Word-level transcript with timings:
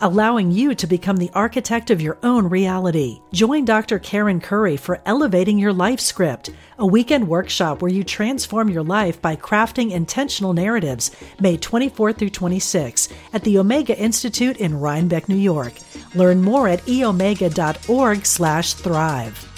allowing 0.00 0.50
you 0.50 0.74
to 0.74 0.86
become 0.86 1.16
the 1.16 1.30
architect 1.34 1.90
of 1.90 2.00
your 2.00 2.16
own 2.22 2.48
reality. 2.48 3.20
Join 3.32 3.64
Dr. 3.64 3.98
Karen 3.98 4.40
Curry 4.40 4.76
for 4.76 5.00
Elevating 5.06 5.58
Your 5.58 5.72
Life 5.72 6.00
Script, 6.00 6.50
a 6.78 6.86
weekend 6.86 7.28
workshop 7.28 7.82
where 7.82 7.90
you 7.90 8.04
transform 8.04 8.68
your 8.68 8.82
life 8.82 9.22
by 9.22 9.36
crafting 9.36 9.92
intentional 9.92 10.52
narratives, 10.52 11.10
May 11.40 11.56
24 11.56 12.12
through 12.12 12.30
26 12.30 13.08
at 13.32 13.44
the 13.44 13.58
Omega 13.58 13.96
Institute 13.98 14.58
in 14.58 14.80
Rhinebeck, 14.80 15.28
New 15.28 15.36
York. 15.36 15.74
Learn 16.14 16.42
more 16.42 16.68
at 16.68 16.84
eomega.org/thrive. 16.86 19.48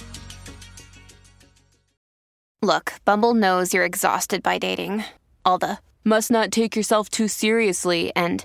Look, 2.62 2.95
Bumble 3.05 3.34
knows 3.34 3.74
you're 3.74 3.84
exhausted 3.84 4.43
by 4.43 4.59
dating. 4.59 5.05
All 5.45 5.59
the 5.59 5.79
must 6.05 6.30
not 6.30 6.51
take 6.51 6.74
yourself 6.74 7.09
too 7.09 7.29
seriously 7.29 8.10
and 8.16 8.45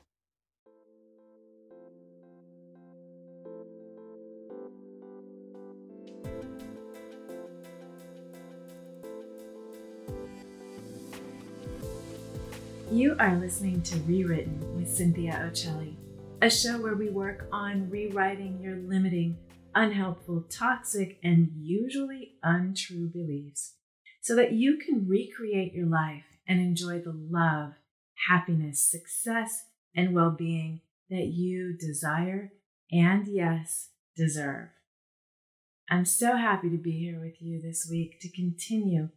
You 12.91 13.15
are 13.19 13.37
listening 13.37 13.81
to 13.83 13.95
Rewritten 13.99 14.75
with 14.75 14.93
Cynthia 14.93 15.31
Occelli, 15.31 15.95
a 16.41 16.49
show 16.49 16.77
where 16.81 16.95
we 16.95 17.09
work 17.09 17.47
on 17.49 17.89
rewriting 17.89 18.59
your 18.61 18.75
limiting, 18.75 19.37
unhelpful, 19.73 20.43
toxic, 20.49 21.17
and 21.23 21.51
usually 21.55 22.33
untrue 22.43 23.07
beliefs 23.07 23.75
so 24.19 24.35
that 24.35 24.51
you 24.51 24.77
can 24.77 25.07
recreate 25.07 25.73
your 25.73 25.85
life 25.85 26.25
and 26.45 26.59
enjoy 26.59 26.99
the 26.99 27.13
love, 27.15 27.75
happiness, 28.27 28.83
success, 28.83 29.67
and 29.95 30.13
well 30.13 30.31
being 30.37 30.81
that 31.09 31.27
you 31.27 31.77
desire 31.79 32.51
and, 32.91 33.25
yes, 33.25 33.91
deserve. 34.17 34.67
I'm 35.89 36.03
so 36.03 36.35
happy 36.35 36.69
to 36.69 36.77
be 36.77 36.99
here 36.99 37.21
with 37.21 37.41
you 37.41 37.61
this 37.61 37.87
week 37.89 38.19
to 38.19 38.29
continue 38.29 39.07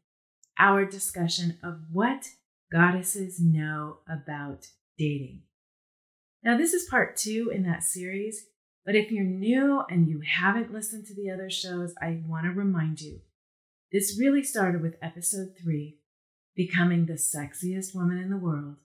our 0.61 0.85
discussion 0.85 1.59
of 1.61 1.81
what 1.91 2.29
goddesses 2.75 3.41
know 3.41 3.99
about 4.09 4.67
dating. 4.99 5.43
Now, 6.43 6.59
this 6.59 6.75
is 6.75 6.89
part 6.89 7.17
two 7.17 7.51
in 7.55 7.63
that 7.63 7.85
series, 7.85 8.47
but 8.85 8.97
if 8.97 9.13
you're 9.13 9.25
new 9.25 9.83
and 9.89 10.09
you 10.09 10.21
haven't 10.27 10.73
listened 10.73 11.07
to 11.07 11.15
the 11.15 11.31
other 11.31 11.49
shows, 11.49 11.95
I 12.03 12.21
want 12.27 12.47
to 12.47 12.51
remind 12.51 13.01
you 13.01 13.21
this 13.93 14.19
really 14.19 14.43
started 14.43 14.83
with 14.83 14.97
episode 15.01 15.55
three, 15.63 15.99
Becoming 16.57 17.07
the 17.07 17.13
Sexiest 17.13 17.95
Woman 17.95 18.19
in 18.19 18.29
the 18.29 18.37
World, 18.37 18.77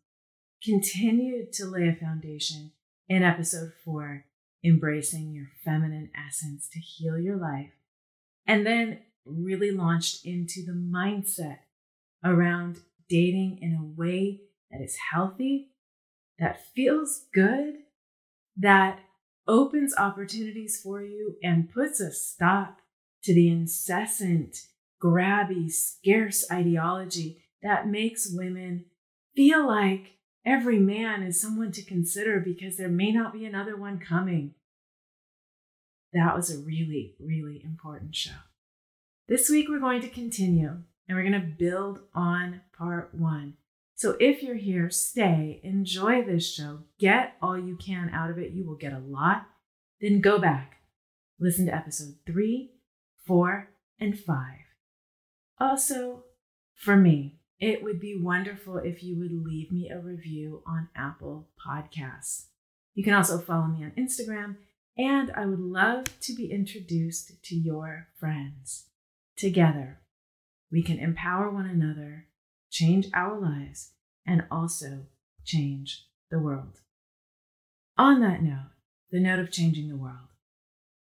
continued 0.64 1.52
to 1.54 1.66
lay 1.66 1.88
a 1.88 1.96
foundation 1.96 2.74
in 3.08 3.24
episode 3.24 3.72
four, 3.84 4.26
Embracing 4.64 5.34
Your 5.34 5.48
Feminine 5.66 6.12
Essence 6.16 6.70
to 6.74 6.80
Heal 6.80 7.18
Your 7.18 7.38
Life, 7.38 7.72
and 8.46 8.68
then 8.68 9.00
really 9.26 9.72
launched 9.72 10.26
into 10.26 10.64
the 10.64 10.74
mindset 10.74 11.58
around 12.24 12.82
dating 13.10 13.60
in 13.62 13.74
a 13.74 14.00
way 14.00 14.42
that 14.72 14.82
is 14.82 14.98
healthy, 15.12 15.72
that 16.38 16.62
feels 16.76 17.26
good, 17.34 17.76
that 18.56 19.00
opens 19.48 19.96
opportunities 19.98 20.80
for 20.82 21.02
you 21.02 21.36
and 21.44 21.74
puts 21.74 22.00
a 22.00 22.12
stop 22.12 22.80
to 23.24 23.34
the 23.34 23.50
incessant, 23.50 24.58
grabby, 25.02 25.72
scarce 25.72 26.46
ideology 26.52 27.44
that 27.62 27.88
makes 27.88 28.32
women 28.32 28.86
feel 29.36 29.68
like 29.68 30.18
every 30.46 30.80
man 30.80 31.24
is 31.24 31.42
someone 31.42 31.72
to 31.72 31.84
consider 31.84 32.40
because 32.40 32.78
there 32.78 32.90
may 32.90 33.12
not 33.12 33.34
be 33.34 33.46
another 33.46 33.76
one 33.76 34.00
coming. 34.00 34.54
That 36.14 36.36
was 36.36 36.54
a 36.54 36.60
really, 36.60 37.16
really 37.20 37.62
important 37.64 38.16
show. 38.16 38.32
This 39.28 39.50
week, 39.50 39.68
we're 39.70 39.80
going 39.80 40.02
to 40.02 40.10
continue 40.10 40.84
and 41.10 41.18
we're 41.18 41.30
going 41.30 41.34
to 41.34 41.56
build 41.58 42.00
on 42.14 42.62
part 42.78 43.14
one. 43.16 43.56
So 43.96 44.16
if 44.20 44.44
you're 44.44 44.56
here, 44.56 44.90
stay, 44.92 45.60
enjoy 45.64 46.24
this 46.24 46.50
show, 46.50 46.84
get 47.00 47.34
all 47.42 47.60
you 47.60 47.76
can 47.76 48.12
out 48.14 48.30
of 48.30 48.38
it. 48.38 48.52
You 48.52 48.66
will 48.66 48.78
get 48.78 48.94
a 48.94 49.00
lot. 49.00 49.48
Then 50.00 50.22
go 50.22 50.40
back, 50.40 50.78
listen 51.40 51.66
to 51.66 51.76
episode 51.76 52.16
three, 52.26 52.72
four, 53.28 53.72
and 54.00 54.18
five. 54.18 54.60
Also, 55.60 56.24
for 56.76 56.96
me, 56.96 57.40
it 57.60 57.84
would 57.84 58.00
be 58.00 58.18
wonderful 58.18 58.78
if 58.78 59.04
you 59.04 59.20
would 59.20 59.34
leave 59.34 59.70
me 59.72 59.90
a 59.90 60.00
review 60.00 60.64
on 60.66 60.88
Apple 60.96 61.50
Podcasts. 61.68 62.46
You 62.94 63.04
can 63.04 63.14
also 63.14 63.40
follow 63.40 63.68
me 63.68 63.84
on 63.84 63.92
Instagram, 63.98 64.56
and 64.98 65.32
I 65.36 65.46
would 65.46 65.60
love 65.60 66.06
to 66.22 66.34
be 66.34 66.52
introduced 66.52 67.44
to 67.44 67.56
your 67.56 68.08
friends. 68.18 68.86
Together, 69.36 70.00
we 70.72 70.84
can 70.84 71.00
empower 71.00 71.50
one 71.50 71.66
another, 71.66 72.28
change 72.70 73.08
our 73.14 73.40
lives, 73.40 73.92
and 74.26 74.44
also 74.52 75.08
change 75.44 76.06
the 76.30 76.40
world. 76.40 76.80
On 77.98 78.22
that 78.22 78.44
note, 78.44 78.72
the 79.12 79.20
note 79.20 79.40
of 79.40 79.52
changing 79.52 79.90
the 79.90 79.98
world, 79.98 80.30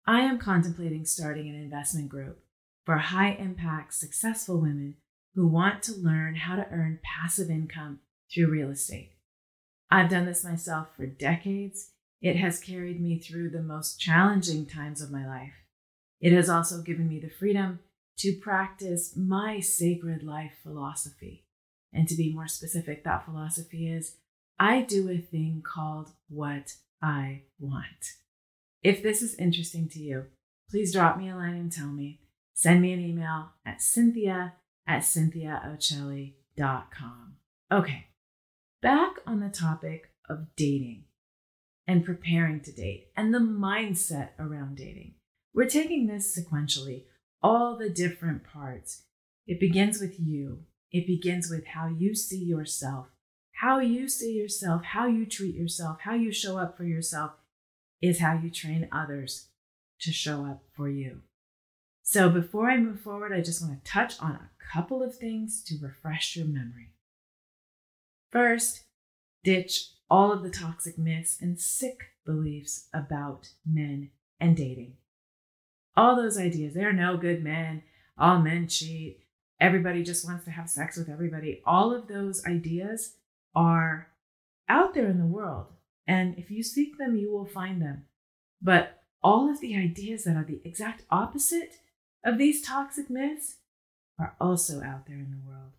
I 0.07 0.21
am 0.21 0.39
contemplating 0.39 1.05
starting 1.05 1.49
an 1.49 1.55
investment 1.55 2.09
group 2.09 2.41
for 2.85 2.97
high 2.97 3.33
impact, 3.33 3.95
successful 3.95 4.61
women 4.61 4.97
who 5.35 5.47
want 5.47 5.83
to 5.85 5.93
learn 5.93 6.35
how 6.35 6.57
to 6.57 6.67
earn 6.71 6.99
passive 7.03 7.51
income 7.51 8.01
through 8.33 8.51
real 8.51 8.71
estate. 8.71 9.13
I've 9.91 10.11
done 10.11 10.27
this 10.27 10.45
myself 10.45 10.89
for 10.97 11.07
decades. 11.07 11.91
It 12.23 12.37
has 12.37 12.61
carried 12.61 13.01
me 13.01 13.19
through 13.19 13.51
the 13.51 13.63
most 13.63 14.01
challenging 14.01 14.67
times 14.67 15.03
of 15.03 15.11
my 15.11 15.27
life. 15.27 15.53
It 16.21 16.33
has 16.33 16.49
also 16.49 16.83
given 16.83 17.09
me 17.09 17.21
the 17.21 17.31
freedom 17.31 17.81
to 18.21 18.33
practice 18.35 19.17
my 19.17 19.59
sacred 19.61 20.23
life 20.23 20.53
philosophy. 20.63 21.47
And 21.91 22.07
to 22.07 22.15
be 22.15 22.35
more 22.35 22.49
specific, 22.49 23.03
that 23.05 23.25
philosophy 23.25 23.91
is 23.91 24.17
I 24.59 24.83
do 24.83 25.09
a 25.09 25.17
thing 25.17 25.63
called 25.67 26.11
what 26.29 26.75
I 27.01 27.45
want. 27.59 28.17
If 28.83 29.03
this 29.03 29.23
is 29.23 29.35
interesting 29.37 29.89
to 29.91 29.99
you, 29.99 30.27
please 30.69 30.93
drop 30.93 31.17
me 31.17 31.31
a 31.31 31.35
line 31.35 31.55
and 31.55 31.73
tell 31.73 31.89
me. 31.89 32.21
Send 32.53 32.83
me 32.83 32.93
an 32.93 33.01
email 33.01 33.53
at 33.65 33.81
cynthia 33.81 34.53
at 34.87 35.01
cynthiaoccelli.com. 35.01 37.37
Okay, 37.73 38.09
back 38.83 39.13
on 39.27 39.41
the 39.41 39.49
topic 39.49 40.11
of 40.29 40.55
dating 40.57 41.05
and 41.87 42.05
preparing 42.05 42.61
to 42.61 42.73
date 42.73 43.07
and 43.17 43.33
the 43.33 43.39
mindset 43.39 44.33
around 44.39 44.77
dating. 44.77 45.15
We're 45.55 45.65
taking 45.67 46.07
this 46.07 46.39
sequentially 46.39 47.05
all 47.43 47.77
the 47.77 47.91
different 47.91 48.45
parts. 48.45 49.03
It 49.47 49.61
begins 49.61 50.01
with 50.01 50.19
you. 50.19 50.65
It 50.93 51.07
begins 51.07 51.51
with 51.51 51.67
how 51.67 51.89
you 51.89 52.15
see 52.15 52.43
yourself. 52.43 53.07
How 53.53 53.79
you 53.79 54.09
see 54.09 54.33
yourself, 54.33 54.85
how 54.85 55.07
you 55.07 55.27
treat 55.27 55.55
yourself, 55.55 55.99
how 56.03 56.15
you 56.15 56.33
show 56.33 56.59
up 56.59 56.77
for 56.77 56.85
yourself 56.85 57.33
is 58.01 58.21
how 58.21 58.39
you 58.43 58.51
train 58.51 58.89
others 58.91 59.49
to 60.01 60.13
show 60.13 60.47
up 60.47 60.63
for 60.75 60.89
you. 60.89 61.21
So 62.03 62.31
before 62.31 62.71
I 62.71 62.79
move 62.79 63.01
forward, 63.01 63.33
I 63.33 63.43
just 63.43 63.61
want 63.63 63.85
to 63.85 63.91
touch 63.91 64.15
on 64.21 64.33
a 64.33 64.51
couple 64.73 65.03
of 65.03 65.15
things 65.15 65.63
to 65.65 65.79
refresh 65.81 66.37
your 66.37 66.47
memory. 66.47 66.95
First, 68.31 68.85
ditch 69.45 69.91
all 70.09 70.33
of 70.33 70.43
the 70.43 70.51
toxic 70.51 70.99
myths 70.99 71.37
and 71.41 71.61
sick 71.61 72.15
beliefs 72.25 72.89
about 72.93 73.51
men 73.67 74.11
and 74.41 74.57
dating 74.57 74.95
all 75.97 76.17
those 76.17 76.39
ideas. 76.39 76.75
There 76.75 76.89
are 76.89 76.93
no 76.93 77.17
good 77.17 77.43
men. 77.43 77.83
All 78.19 78.39
men 78.39 78.69
cheat. 78.69 79.21
Everybody 79.61 80.03
just 80.03 80.27
wants 80.27 80.45
to 80.45 80.51
have 80.51 80.71
sex 80.71 80.97
with 80.97 81.09
everybody. 81.09 81.63
All 81.67 81.95
of 81.95 82.09
those 82.09 82.45
ideas 82.47 83.15
are 83.55 84.09
out 84.69 84.95
there 84.95 85.09
in 85.09 85.19
the 85.19 85.27
world. 85.27 85.67
And 86.07 86.39
if 86.39 86.51
you 86.51 86.63
seek 86.63 86.97
them, 86.99 87.17
you 87.17 87.31
will 87.31 87.47
find 87.47 87.81
them. 87.81 88.05
But 88.63 89.03
all 89.23 89.51
of 89.51 89.61
the 89.61 89.77
ideas 89.77 90.25
that 90.25 90.37
are 90.37 90.45
the 90.45 90.61
exact 90.65 91.05
opposite 91.11 91.77
of 92.25 92.39
these 92.39 92.63
toxic 92.63 93.11
myths 93.11 93.57
are 94.19 94.35
also 94.41 94.83
out 94.83 95.07
there 95.07 95.17
in 95.17 95.31
the 95.31 95.49
world. 95.49 95.73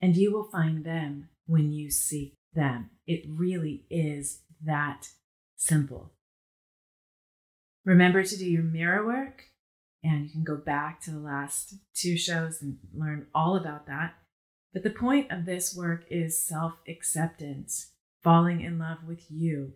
And 0.00 0.16
you 0.16 0.32
will 0.32 0.50
find 0.50 0.84
them 0.84 1.28
when 1.46 1.72
you 1.72 1.90
seek 1.90 2.34
them. 2.54 2.90
It 3.06 3.24
really 3.28 3.84
is 3.90 4.42
that 4.64 5.08
simple. 5.56 6.12
Remember 7.86 8.24
to 8.24 8.36
do 8.36 8.44
your 8.44 8.64
mirror 8.64 9.06
work, 9.06 9.44
and 10.02 10.24
you 10.24 10.30
can 10.30 10.42
go 10.42 10.56
back 10.56 11.00
to 11.02 11.12
the 11.12 11.20
last 11.20 11.76
two 11.94 12.16
shows 12.16 12.60
and 12.60 12.78
learn 12.92 13.28
all 13.32 13.56
about 13.56 13.86
that. 13.86 14.14
But 14.74 14.82
the 14.82 14.90
point 14.90 15.30
of 15.30 15.46
this 15.46 15.74
work 15.74 16.04
is 16.10 16.36
self 16.36 16.80
acceptance, 16.88 17.92
falling 18.24 18.60
in 18.60 18.80
love 18.80 19.04
with 19.06 19.30
you. 19.30 19.74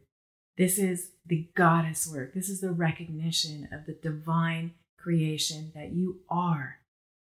This 0.58 0.76
is 0.76 1.12
the 1.24 1.48
goddess 1.56 2.10
work. 2.12 2.34
This 2.34 2.48
is 2.48 2.60
the 2.60 2.72
recognition 2.72 3.68
of 3.72 3.86
the 3.86 3.96
divine 4.02 4.72
creation 4.98 5.70
that 5.76 5.92
you 5.92 6.20
are. 6.28 6.78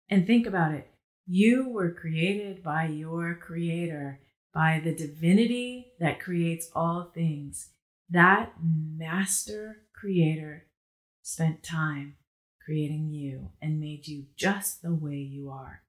And 0.08 0.24
think 0.24 0.46
about 0.46 0.72
it 0.72 0.88
you 1.26 1.68
were 1.68 1.90
created 1.90 2.62
by 2.62 2.86
your 2.86 3.34
creator, 3.34 4.20
by 4.54 4.80
the 4.82 4.94
divinity 4.94 5.94
that 5.98 6.20
creates 6.20 6.70
all 6.76 7.10
things. 7.12 7.70
That 8.08 8.52
master 8.62 9.78
creator 9.92 10.65
spent 11.26 11.60
time 11.60 12.14
creating 12.64 13.10
you 13.10 13.50
and 13.60 13.80
made 13.80 14.06
you 14.06 14.24
just 14.36 14.80
the 14.80 14.94
way 14.94 15.16
you 15.16 15.50
are. 15.50 15.82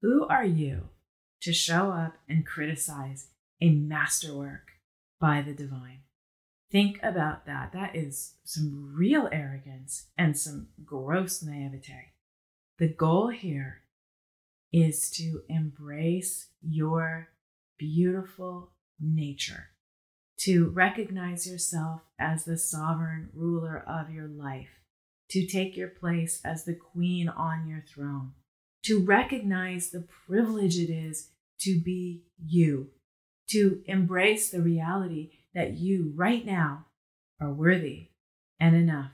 Who 0.00 0.26
are 0.26 0.44
you 0.44 0.88
to 1.42 1.52
show 1.52 1.92
up 1.92 2.14
and 2.28 2.44
criticize 2.44 3.28
a 3.60 3.70
masterwork 3.70 4.72
by 5.20 5.40
the 5.40 5.52
divine? 5.52 6.00
Think 6.72 6.98
about 7.00 7.46
that. 7.46 7.72
That 7.72 7.94
is 7.94 8.34
some 8.42 8.92
real 8.96 9.28
arrogance 9.30 10.06
and 10.18 10.36
some 10.36 10.66
gross 10.84 11.44
naivete. 11.44 12.14
The 12.80 12.88
goal 12.88 13.28
here 13.28 13.82
is 14.72 15.10
to 15.10 15.42
embrace 15.48 16.48
your 16.60 17.28
beautiful 17.78 18.72
nature, 19.00 19.68
to 20.42 20.70
recognize 20.70 21.46
yourself 21.46 22.00
as 22.18 22.44
the 22.44 22.58
sovereign 22.58 23.28
ruler 23.32 23.84
of 23.86 24.10
your 24.10 24.26
life, 24.26 24.80
to 25.30 25.46
take 25.46 25.76
your 25.76 25.88
place 25.88 26.40
as 26.44 26.64
the 26.64 26.74
queen 26.74 27.28
on 27.28 27.68
your 27.68 27.84
throne, 27.86 28.32
to 28.84 29.04
recognize 29.04 29.90
the 29.90 30.06
privilege 30.26 30.76
it 30.76 30.90
is 30.90 31.30
to 31.60 31.80
be 31.80 32.24
you, 32.44 32.88
to 33.48 33.82
embrace 33.86 34.50
the 34.50 34.60
reality 34.60 35.30
that 35.54 35.74
you 35.74 36.12
right 36.16 36.44
now 36.44 36.86
are 37.40 37.52
worthy 37.52 38.08
and 38.58 38.74
enough 38.74 39.12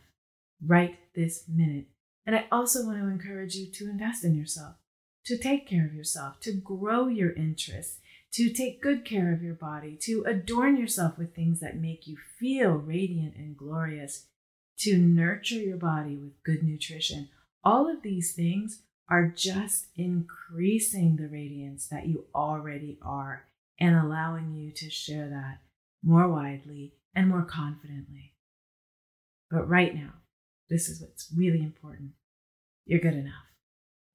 right 0.65 0.99
this 1.15 1.45
minute. 1.47 1.87
And 2.25 2.35
I 2.35 2.47
also 2.51 2.87
want 2.87 2.99
to 2.99 3.07
encourage 3.07 3.55
you 3.55 3.71
to 3.73 3.91
invest 3.91 4.25
in 4.25 4.35
yourself, 4.35 4.77
to 5.27 5.37
take 5.37 5.69
care 5.69 5.85
of 5.85 5.95
yourself, 5.95 6.41
to 6.41 6.53
grow 6.53 7.09
your 7.09 7.33
interests, 7.33 7.99
to 8.33 8.53
take 8.53 8.83
good 8.83 9.05
care 9.05 9.33
of 9.33 9.43
your 9.43 9.55
body, 9.55 9.97
to 10.03 10.25
adorn 10.27 10.77
yourself 10.77 11.17
with 11.19 11.35
things 11.35 11.61
that 11.61 11.81
make 11.81 12.07
you 12.07 12.17
feel 12.39 12.73
radiant 12.73 13.35
and 13.37 13.57
glorious, 13.57 14.27
to 14.79 14.97
nurture 14.97 15.57
your 15.57 15.77
body 15.77 16.17
with 16.17 16.43
good 16.45 16.63
nutrition. 16.63 17.29
All 17.65 17.91
of 17.91 18.03
these 18.03 18.35
things 18.35 18.83
are 19.11 19.27
just 19.29 19.87
increasing 19.97 21.17
the 21.17 21.29
radiance 21.29 21.87
that 21.89 22.07
you 22.07 22.27
already 22.35 22.99
are 23.03 23.47
and 23.81 23.97
allowing 23.97 24.53
you 24.53 24.71
to 24.73 24.91
share 24.91 25.29
that 25.29 25.61
more 26.03 26.29
widely 26.29 26.95
and 27.15 27.29
more 27.29 27.45
confidently. 27.45 28.35
But 29.51 29.69
right 29.69 29.95
now, 29.95 30.13
this 30.69 30.89
is 30.89 31.01
what's 31.01 31.33
really 31.35 31.63
important. 31.63 32.11
You're 32.85 33.01
good 33.01 33.15
enough. 33.15 33.47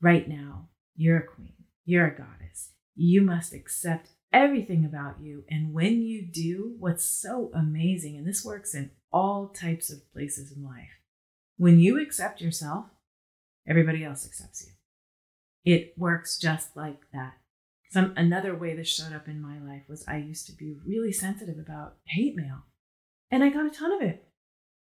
Right 0.01 0.27
now, 0.27 0.69
you're 0.95 1.17
a 1.17 1.27
queen. 1.27 1.53
You're 1.85 2.07
a 2.07 2.15
goddess. 2.15 2.72
You 2.95 3.21
must 3.21 3.53
accept 3.53 4.09
everything 4.31 4.85
about 4.85 5.21
you. 5.21 5.43
And 5.49 5.73
when 5.73 6.01
you 6.01 6.25
do, 6.25 6.75
what's 6.79 7.05
so 7.05 7.51
amazing, 7.53 8.17
and 8.17 8.27
this 8.27 8.43
works 8.43 8.73
in 8.73 8.91
all 9.11 9.49
types 9.49 9.91
of 9.91 10.11
places 10.11 10.51
in 10.51 10.63
life, 10.63 10.89
when 11.57 11.79
you 11.79 12.01
accept 12.01 12.41
yourself, 12.41 12.85
everybody 13.67 14.03
else 14.03 14.25
accepts 14.25 14.65
you. 14.65 14.73
It 15.71 15.93
works 15.97 16.37
just 16.37 16.75
like 16.75 17.01
that. 17.13 17.33
Some 17.91 18.13
another 18.17 18.55
way 18.55 18.75
this 18.75 18.87
showed 18.87 19.13
up 19.13 19.27
in 19.27 19.39
my 19.39 19.59
life 19.59 19.83
was 19.87 20.03
I 20.07 20.17
used 20.17 20.47
to 20.47 20.53
be 20.53 20.75
really 20.85 21.11
sensitive 21.11 21.59
about 21.59 21.97
hate 22.07 22.35
mail. 22.35 22.63
And 23.29 23.43
I 23.43 23.49
got 23.49 23.67
a 23.67 23.69
ton 23.69 23.93
of 23.93 24.01
it. 24.01 24.27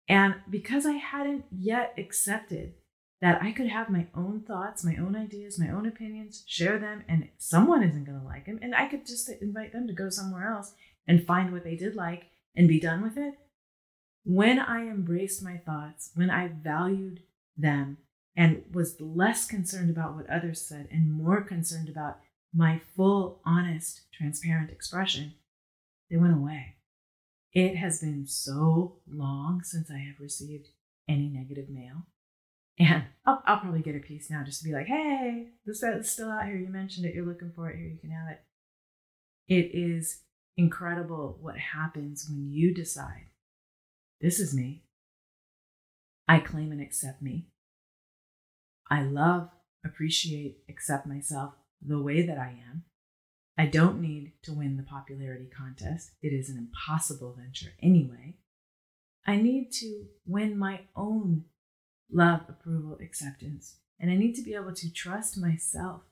And 0.08 0.34
because 0.50 0.86
I 0.86 0.92
hadn't 0.92 1.44
yet 1.50 1.94
accepted 1.96 2.74
that 3.20 3.42
I 3.42 3.52
could 3.52 3.68
have 3.68 3.88
my 3.88 4.06
own 4.14 4.42
thoughts, 4.42 4.84
my 4.84 4.96
own 4.96 5.16
ideas, 5.16 5.58
my 5.58 5.70
own 5.70 5.86
opinions, 5.86 6.44
share 6.46 6.78
them, 6.78 7.02
and 7.08 7.28
someone 7.38 7.82
isn't 7.82 8.04
going 8.04 8.20
to 8.20 8.26
like 8.26 8.46
them, 8.46 8.58
and 8.60 8.74
I 8.74 8.86
could 8.86 9.06
just 9.06 9.28
invite 9.40 9.72
them 9.72 9.86
to 9.86 9.92
go 9.92 10.10
somewhere 10.10 10.50
else 10.52 10.74
and 11.06 11.26
find 11.26 11.52
what 11.52 11.64
they 11.64 11.76
did 11.76 11.94
like 11.94 12.24
and 12.54 12.68
be 12.68 12.80
done 12.80 13.02
with 13.02 13.16
it. 13.16 13.34
When 14.24 14.58
I 14.58 14.88
embraced 14.88 15.42
my 15.42 15.56
thoughts, 15.56 16.10
when 16.14 16.30
I 16.30 16.48
valued 16.48 17.22
them 17.56 17.98
and 18.36 18.64
was 18.72 19.00
less 19.00 19.46
concerned 19.46 19.88
about 19.88 20.14
what 20.14 20.28
others 20.28 20.60
said 20.60 20.88
and 20.90 21.12
more 21.12 21.42
concerned 21.42 21.88
about 21.88 22.18
my 22.52 22.80
full, 22.96 23.40
honest, 23.46 24.02
transparent 24.12 24.70
expression, 24.70 25.34
they 26.10 26.16
went 26.16 26.34
away. 26.34 26.76
It 27.52 27.76
has 27.76 28.00
been 28.00 28.26
so 28.26 28.96
long 29.08 29.62
since 29.62 29.90
I 29.90 29.98
have 29.98 30.20
received 30.20 30.68
any 31.08 31.28
negative 31.28 31.70
mail. 31.70 32.06
And 32.78 33.04
I'll, 33.24 33.42
I'll 33.46 33.60
probably 33.60 33.80
get 33.80 33.96
a 33.96 34.00
piece 34.00 34.30
now 34.30 34.42
just 34.44 34.60
to 34.60 34.68
be 34.68 34.74
like, 34.74 34.86
hey, 34.86 35.48
this 35.64 35.82
is 35.82 36.10
still 36.10 36.30
out 36.30 36.44
here. 36.44 36.56
You 36.56 36.68
mentioned 36.68 37.06
it. 37.06 37.14
You're 37.14 37.26
looking 37.26 37.52
for 37.54 37.70
it. 37.70 37.76
Here, 37.76 37.88
you 37.88 37.98
can 37.98 38.10
have 38.10 38.28
it. 38.30 38.40
It 39.48 39.70
is 39.74 40.22
incredible 40.56 41.38
what 41.40 41.56
happens 41.56 42.26
when 42.28 42.50
you 42.50 42.74
decide 42.74 43.26
this 44.20 44.40
is 44.40 44.54
me. 44.54 44.82
I 46.26 46.40
claim 46.40 46.72
and 46.72 46.80
accept 46.80 47.22
me. 47.22 47.48
I 48.90 49.02
love, 49.02 49.50
appreciate, 49.84 50.58
accept 50.68 51.06
myself 51.06 51.54
the 51.84 52.00
way 52.00 52.22
that 52.26 52.38
I 52.38 52.56
am. 52.70 52.84
I 53.58 53.66
don't 53.66 54.00
need 54.00 54.32
to 54.42 54.52
win 54.52 54.76
the 54.76 54.82
popularity 54.82 55.46
contest. 55.46 56.12
It 56.22 56.28
is 56.28 56.48
an 56.48 56.58
impossible 56.58 57.36
venture 57.38 57.72
anyway. 57.82 58.36
I 59.26 59.36
need 59.36 59.72
to 59.80 60.06
win 60.26 60.58
my 60.58 60.80
own 60.94 61.44
love, 62.10 62.42
approval, 62.48 62.98
acceptance. 63.02 63.76
And 63.98 64.10
I 64.10 64.16
need 64.16 64.34
to 64.34 64.42
be 64.42 64.54
able 64.54 64.74
to 64.74 64.92
trust 64.92 65.38
myself 65.38 66.02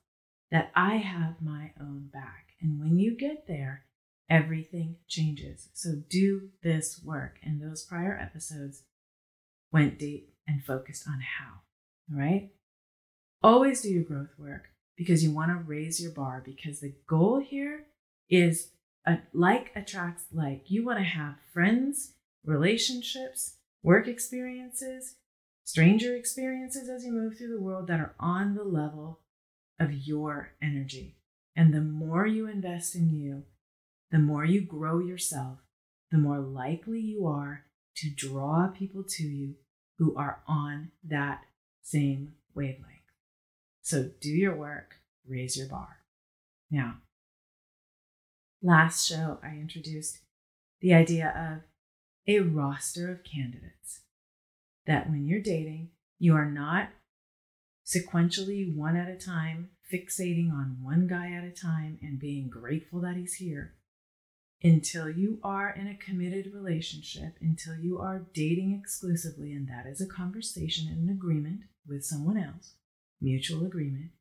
that 0.51 0.71
I 0.75 0.95
have 0.97 1.41
my 1.41 1.71
own 1.79 2.09
back. 2.11 2.53
And 2.61 2.79
when 2.79 2.97
you 2.97 3.15
get 3.15 3.47
there, 3.47 3.85
everything 4.29 4.97
changes. 5.07 5.69
So 5.73 6.01
do 6.09 6.49
this 6.63 7.01
work. 7.03 7.37
And 7.43 7.61
those 7.61 7.83
prior 7.83 8.17
episodes 8.19 8.83
went 9.71 9.99
deep 9.99 10.33
and 10.47 10.63
focused 10.63 11.07
on 11.07 11.19
how. 11.19 11.61
All 12.11 12.19
right? 12.19 12.51
Always 13.43 13.81
do 13.81 13.89
your 13.89 14.03
growth 14.03 14.33
work 14.37 14.69
because 14.97 15.23
you 15.23 15.31
want 15.31 15.51
to 15.51 15.63
raise 15.65 16.01
your 16.01 16.11
bar 16.11 16.41
because 16.43 16.79
the 16.79 16.95
goal 17.07 17.39
here 17.39 17.85
is 18.29 18.69
a, 19.05 19.19
like 19.33 19.71
attracts 19.75 20.23
like. 20.31 20.63
You 20.67 20.85
want 20.85 20.99
to 20.99 21.05
have 21.05 21.35
friends, 21.53 22.13
relationships, 22.43 23.57
work 23.83 24.07
experiences, 24.07 25.15
stranger 25.65 26.15
experiences 26.15 26.87
as 26.87 27.03
you 27.03 27.11
move 27.11 27.37
through 27.37 27.49
the 27.49 27.61
world 27.61 27.87
that 27.87 27.99
are 27.99 28.15
on 28.19 28.55
the 28.55 28.63
level 28.63 29.19
of 29.79 29.91
your 29.91 30.51
energy. 30.61 31.17
And 31.55 31.73
the 31.73 31.81
more 31.81 32.25
you 32.25 32.47
invest 32.47 32.95
in 32.95 33.09
you, 33.09 33.43
the 34.11 34.19
more 34.19 34.45
you 34.45 34.61
grow 34.61 34.99
yourself, 34.99 35.57
the 36.11 36.17
more 36.17 36.39
likely 36.39 37.01
you 37.01 37.25
are 37.27 37.65
to 37.97 38.09
draw 38.09 38.67
people 38.67 39.03
to 39.03 39.23
you 39.23 39.55
who 39.97 40.15
are 40.15 40.41
on 40.47 40.91
that 41.03 41.41
same 41.81 42.33
wavelength. 42.53 42.85
So 43.81 44.11
do 44.21 44.29
your 44.29 44.55
work, 44.55 44.95
raise 45.27 45.57
your 45.57 45.67
bar. 45.67 45.97
Now, 46.69 46.97
last 48.61 49.07
show, 49.07 49.39
I 49.43 49.55
introduced 49.55 50.19
the 50.81 50.93
idea 50.93 51.33
of 51.35 51.63
a 52.27 52.39
roster 52.39 53.11
of 53.11 53.23
candidates. 53.23 54.01
That 54.87 55.09
when 55.09 55.25
you're 55.25 55.41
dating, 55.41 55.89
you 56.19 56.35
are 56.35 56.49
not 56.49 56.89
sequentially 57.85 58.75
one 58.75 58.95
at 58.95 59.09
a 59.09 59.17
time, 59.17 59.69
fixating 59.91 60.51
on 60.51 60.77
one 60.81 61.07
guy 61.07 61.31
at 61.31 61.43
a 61.43 61.51
time 61.51 61.99
and 62.01 62.19
being 62.19 62.49
grateful 62.49 63.01
that 63.01 63.15
he's 63.15 63.35
here. 63.35 63.75
Until 64.63 65.09
you 65.09 65.39
are 65.43 65.69
in 65.69 65.87
a 65.87 65.97
committed 65.97 66.51
relationship, 66.53 67.35
until 67.41 67.75
you 67.75 67.99
are 67.99 68.25
dating 68.33 68.73
exclusively, 68.79 69.53
and 69.53 69.67
that 69.67 69.85
is 69.85 70.01
a 70.01 70.07
conversation 70.07 70.87
and 70.87 71.07
an 71.07 71.13
agreement 71.13 71.61
with 71.87 72.05
someone 72.05 72.37
else, 72.37 72.73
mutual 73.21 73.65
agreement. 73.65 74.11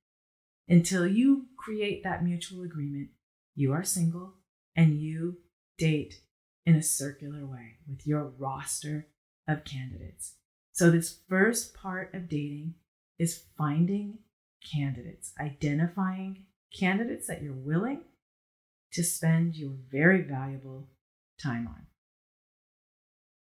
Until 0.69 1.07
you 1.07 1.47
create 1.57 2.03
that 2.05 2.25
mutual 2.25 2.63
agreement, 2.63 3.09
you 3.55 3.73
are 3.73 3.85
single 3.85 4.35
and 4.77 5.01
you 5.01 5.39
date 5.79 6.21
in 6.67 6.75
a 6.75 6.83
circular 6.83 7.47
way 7.47 7.79
with 7.89 8.07
your 8.07 8.25
roster 8.25 9.07
of 9.47 9.65
candidates. 9.65 10.35
So, 10.75 10.91
this 10.91 11.19
first 11.29 11.73
part 11.73 12.13
of 12.15 12.29
dating 12.29 12.75
is 13.17 13.45
finding 13.57 14.19
candidates, 14.73 15.33
identifying 15.41 16.47
candidates 16.77 17.29
that 17.29 17.43
you're 17.43 17.53
willing 17.53 18.01
to 18.93 19.05
spend 19.05 19.55
your 19.55 19.71
very 19.93 20.23
valuable 20.23 20.89
time 21.41 21.69
on. 21.69 21.87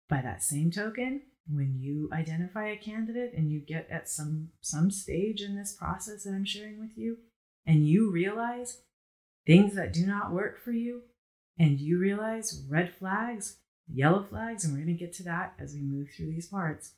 By 0.09 0.21
that 0.21 0.43
same 0.43 0.71
token, 0.71 1.21
when 1.49 1.77
you 1.79 2.09
identify 2.11 2.67
a 2.67 2.75
candidate 2.75 3.31
and 3.33 3.49
you 3.49 3.61
get 3.61 3.87
at 3.89 4.09
some 4.09 4.49
some 4.59 4.91
stage 4.91 5.41
in 5.41 5.55
this 5.55 5.71
process 5.71 6.25
that 6.25 6.33
I'm 6.33 6.43
sharing 6.43 6.81
with 6.81 6.97
you 6.97 7.17
and 7.65 7.87
you 7.87 8.11
realize 8.11 8.81
things 9.47 9.73
that 9.75 9.93
do 9.93 10.05
not 10.05 10.33
work 10.33 10.61
for 10.61 10.73
you 10.73 11.03
and 11.57 11.79
you 11.79 11.97
realize 11.97 12.65
red 12.69 12.93
flags, 12.93 13.55
yellow 13.87 14.21
flags 14.21 14.65
and 14.65 14.73
we're 14.73 14.83
going 14.83 14.97
to 14.97 15.05
get 15.05 15.13
to 15.13 15.23
that 15.23 15.53
as 15.57 15.73
we 15.73 15.79
move 15.79 16.09
through 16.09 16.31
these 16.31 16.47
parts. 16.47 16.91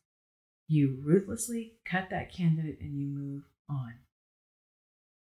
You 0.68 1.00
ruthlessly 1.04 1.74
cut 1.86 2.10
that 2.10 2.34
candidate 2.34 2.80
and 2.80 2.98
you 2.98 3.06
move 3.06 3.44
on. 3.70 3.96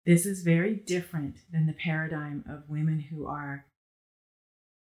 This 0.05 0.27
is 0.27 0.43
very 0.43 0.75
different 0.75 1.37
than 1.53 1.67
the 1.67 1.73
paradigm 1.73 2.45
of 2.49 2.69
women 2.69 3.01
who 3.11 3.27
are 3.27 3.67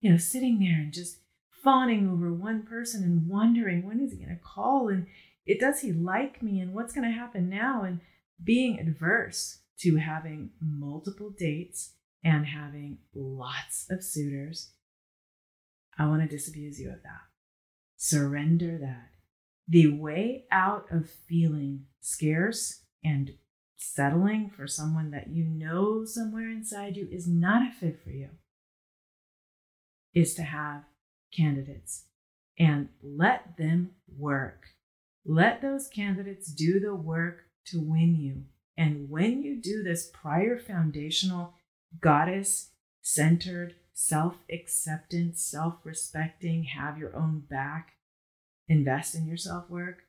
you 0.01 0.11
know 0.11 0.19
sitting 0.19 0.61
there 0.61 0.81
and 0.81 0.93
just 0.93 1.19
fawning 1.63 2.09
over 2.09 2.33
one 2.33 2.63
person 2.63 3.03
and 3.03 3.29
wondering 3.29 3.87
when 3.87 4.01
is 4.01 4.13
he 4.13 4.19
going 4.19 4.29
to 4.29 4.43
call 4.45 4.89
and 4.89 5.07
it 5.47 5.61
does 5.61 5.81
he 5.81 5.93
like 5.93 6.43
me 6.43 6.61
and 6.61 6.75
what's 6.75 6.93
going 6.93 7.07
to 7.07 7.19
happen 7.19 7.49
now? 7.49 7.83
And 7.83 8.01
being 8.43 8.79
adverse 8.79 9.61
to 9.81 9.97
having 9.97 10.51
multiple 10.61 11.31
dates 11.31 11.93
and 12.23 12.47
having 12.47 12.99
lots 13.15 13.87
of 13.91 14.03
suitors 14.03 14.71
i 15.99 16.07
want 16.07 16.23
to 16.23 16.29
disabuse 16.29 16.81
you 16.81 16.89
of 16.89 17.03
that. 17.03 17.23
Surrender 17.97 18.79
that 18.79 19.11
the 19.67 19.89
way 19.89 20.45
out 20.51 20.87
of 20.91 21.09
feeling 21.09 21.87
scarce 22.01 22.83
and 23.03 23.35
settling 23.77 24.51
for 24.51 24.67
someone 24.67 25.11
that 25.11 25.29
you 25.29 25.45
know 25.45 26.05
somewhere 26.05 26.49
inside 26.49 26.97
you 26.97 27.09
is 27.11 27.27
not 27.27 27.63
a 27.63 27.73
fit 27.73 28.01
for 28.03 28.11
you 28.11 28.31
is 30.15 30.35
to 30.35 30.43
have 30.43 30.85
candidates 31.37 32.05
and 32.59 32.89
let 33.03 33.57
them 33.57 33.91
work. 34.17 34.69
Let 35.27 35.61
those 35.61 35.89
candidates 35.89 36.53
do 36.53 36.79
the 36.79 36.95
work 36.95 37.47
to 37.67 37.81
win 37.81 38.17
you. 38.17 38.45
And 38.77 39.09
when 39.11 39.43
you 39.43 39.61
do 39.61 39.83
this 39.83 40.11
prior 40.13 40.59
foundational, 40.59 41.55
goddess 42.01 42.71
centered, 43.03 43.75
self 43.93 44.37
acceptance, 44.51 45.43
self 45.43 45.77
respecting, 45.85 46.65
have 46.65 46.99
your 46.99 47.15
own 47.17 47.43
back, 47.49 47.94
invest 48.69 49.15
in 49.15 49.27
your 49.27 49.37
self 49.37 49.69
work, 49.69 50.03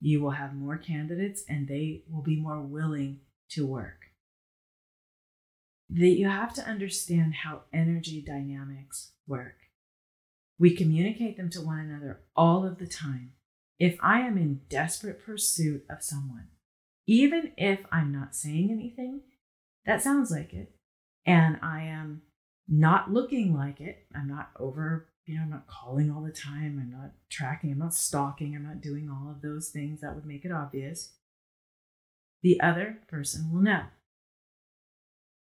you 0.00 0.20
will 0.20 0.30
have 0.30 0.54
more 0.54 0.76
candidates 0.76 1.44
and 1.48 1.68
they 1.68 2.04
will 2.10 2.22
be 2.22 2.40
more 2.40 2.60
willing 2.60 3.20
to 3.50 3.66
work. 3.66 4.06
That 5.90 6.08
you 6.08 6.28
have 6.28 6.54
to 6.54 6.62
understand 6.62 7.34
how 7.44 7.62
energy 7.72 8.22
dynamics 8.26 9.12
work. 9.26 9.56
We 10.58 10.76
communicate 10.76 11.36
them 11.36 11.50
to 11.50 11.60
one 11.60 11.78
another 11.78 12.20
all 12.34 12.66
of 12.66 12.78
the 12.78 12.86
time. 12.86 13.32
If 13.78 13.96
I 14.02 14.20
am 14.20 14.38
in 14.38 14.60
desperate 14.68 15.24
pursuit 15.24 15.84
of 15.90 16.02
someone, 16.02 16.48
even 17.06 17.52
if 17.56 17.80
I'm 17.90 18.12
not 18.12 18.34
saying 18.34 18.70
anything, 18.70 19.22
that 19.86 20.02
sounds 20.02 20.30
like 20.30 20.52
it, 20.52 20.72
and 21.26 21.58
I 21.62 21.82
am 21.82 22.22
not 22.68 23.12
looking 23.12 23.54
like 23.54 23.80
it, 23.80 24.06
I'm 24.14 24.28
not 24.28 24.50
over, 24.58 25.08
you 25.26 25.36
know, 25.36 25.42
I'm 25.42 25.50
not 25.50 25.68
calling 25.68 26.10
all 26.10 26.22
the 26.22 26.32
time, 26.32 26.78
I'm 26.80 26.90
not 26.90 27.12
tracking, 27.30 27.72
I'm 27.72 27.78
not 27.78 27.94
stalking, 27.94 28.54
I'm 28.54 28.66
not 28.66 28.80
doing 28.80 29.08
all 29.08 29.30
of 29.30 29.42
those 29.42 29.68
things 29.68 30.00
that 30.00 30.14
would 30.14 30.26
make 30.26 30.44
it 30.44 30.52
obvious. 30.52 31.12
The 32.42 32.60
other 32.60 32.98
person 33.08 33.52
will 33.52 33.62
know. 33.62 33.84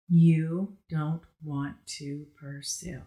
You 0.09 0.77
don't 0.89 1.21
want 1.43 1.75
to 1.97 2.25
pursue. 2.39 3.01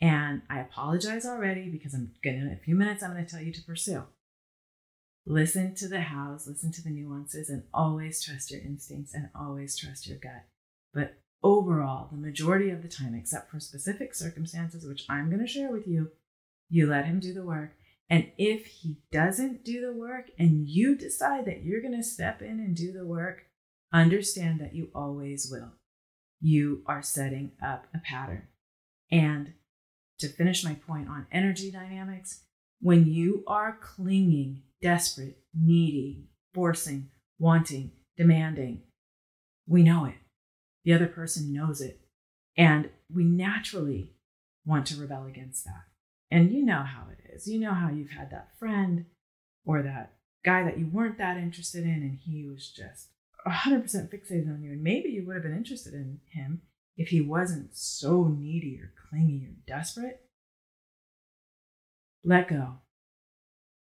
And 0.00 0.42
I 0.48 0.60
apologize 0.60 1.26
already 1.26 1.68
because 1.68 1.92
I'm 1.92 2.12
going 2.22 2.36
to, 2.40 2.46
in 2.46 2.52
a 2.52 2.64
few 2.64 2.74
minutes, 2.74 3.02
I'm 3.02 3.12
going 3.12 3.26
to 3.26 3.30
tell 3.30 3.42
you 3.42 3.52
to 3.52 3.62
pursue. 3.62 4.04
Listen 5.26 5.74
to 5.74 5.88
the 5.88 6.00
hows, 6.00 6.46
listen 6.46 6.72
to 6.72 6.82
the 6.82 6.90
nuances, 6.90 7.50
and 7.50 7.64
always 7.74 8.22
trust 8.22 8.50
your 8.50 8.60
instincts 8.60 9.12
and 9.12 9.28
always 9.34 9.76
trust 9.76 10.06
your 10.06 10.18
gut. 10.18 10.44
But 10.94 11.19
overall, 11.42 12.08
the 12.10 12.16
majority 12.16 12.70
of 12.70 12.82
the 12.82 12.88
time, 12.88 13.14
except 13.14 13.50
for 13.50 13.60
specific 13.60 14.14
circumstances, 14.14 14.86
which 14.86 15.04
I'm 15.08 15.28
going 15.28 15.40
to 15.40 15.46
share 15.46 15.70
with 15.70 15.86
you, 15.86 16.10
you 16.68 16.86
let 16.86 17.06
him 17.06 17.20
do 17.20 17.32
the 17.32 17.44
work. 17.44 17.72
And 18.08 18.30
if 18.38 18.66
he 18.66 18.98
doesn't 19.12 19.64
do 19.64 19.80
the 19.80 19.92
work 19.92 20.26
and 20.38 20.68
you 20.68 20.96
decide 20.96 21.44
that 21.46 21.62
you're 21.62 21.80
going 21.80 21.96
to 21.96 22.02
step 22.02 22.42
in 22.42 22.60
and 22.60 22.74
do 22.74 22.92
the 22.92 23.06
work, 23.06 23.44
understand 23.92 24.60
that 24.60 24.74
you 24.74 24.90
always 24.94 25.48
will. 25.50 25.72
You 26.40 26.82
are 26.86 27.02
setting 27.02 27.52
up 27.64 27.86
a 27.94 27.98
pattern. 27.98 28.48
And 29.12 29.54
to 30.18 30.28
finish 30.28 30.64
my 30.64 30.74
point 30.74 31.08
on 31.08 31.26
energy 31.32 31.70
dynamics, 31.70 32.42
when 32.80 33.06
you 33.06 33.44
are 33.46 33.78
clinging, 33.80 34.62
desperate, 34.82 35.38
needy, 35.54 36.28
forcing, 36.54 37.10
wanting, 37.38 37.92
demanding, 38.16 38.82
we 39.66 39.82
know 39.82 40.04
it. 40.06 40.14
The 40.84 40.92
other 40.92 41.06
person 41.06 41.52
knows 41.52 41.80
it. 41.80 42.00
And 42.56 42.90
we 43.12 43.24
naturally 43.24 44.12
want 44.64 44.86
to 44.86 45.00
rebel 45.00 45.26
against 45.26 45.64
that. 45.64 45.84
And 46.30 46.52
you 46.52 46.64
know 46.64 46.82
how 46.82 47.06
it 47.10 47.34
is. 47.34 47.48
You 47.48 47.60
know 47.60 47.74
how 47.74 47.90
you've 47.90 48.10
had 48.10 48.30
that 48.30 48.58
friend 48.58 49.06
or 49.64 49.82
that 49.82 50.14
guy 50.44 50.64
that 50.64 50.78
you 50.78 50.88
weren't 50.90 51.18
that 51.18 51.36
interested 51.36 51.84
in, 51.84 51.90
and 51.90 52.18
he 52.24 52.46
was 52.46 52.70
just 52.70 53.08
100% 53.46 53.84
fixated 53.84 54.48
on 54.48 54.62
you. 54.62 54.72
And 54.72 54.82
maybe 54.82 55.10
you 55.10 55.26
would 55.26 55.34
have 55.34 55.42
been 55.42 55.56
interested 55.56 55.94
in 55.94 56.20
him 56.32 56.62
if 56.96 57.08
he 57.08 57.20
wasn't 57.20 57.76
so 57.76 58.24
needy 58.24 58.78
or 58.80 58.92
clingy 59.08 59.46
or 59.46 59.54
desperate, 59.66 60.20
let 62.22 62.48
go. 62.48 62.74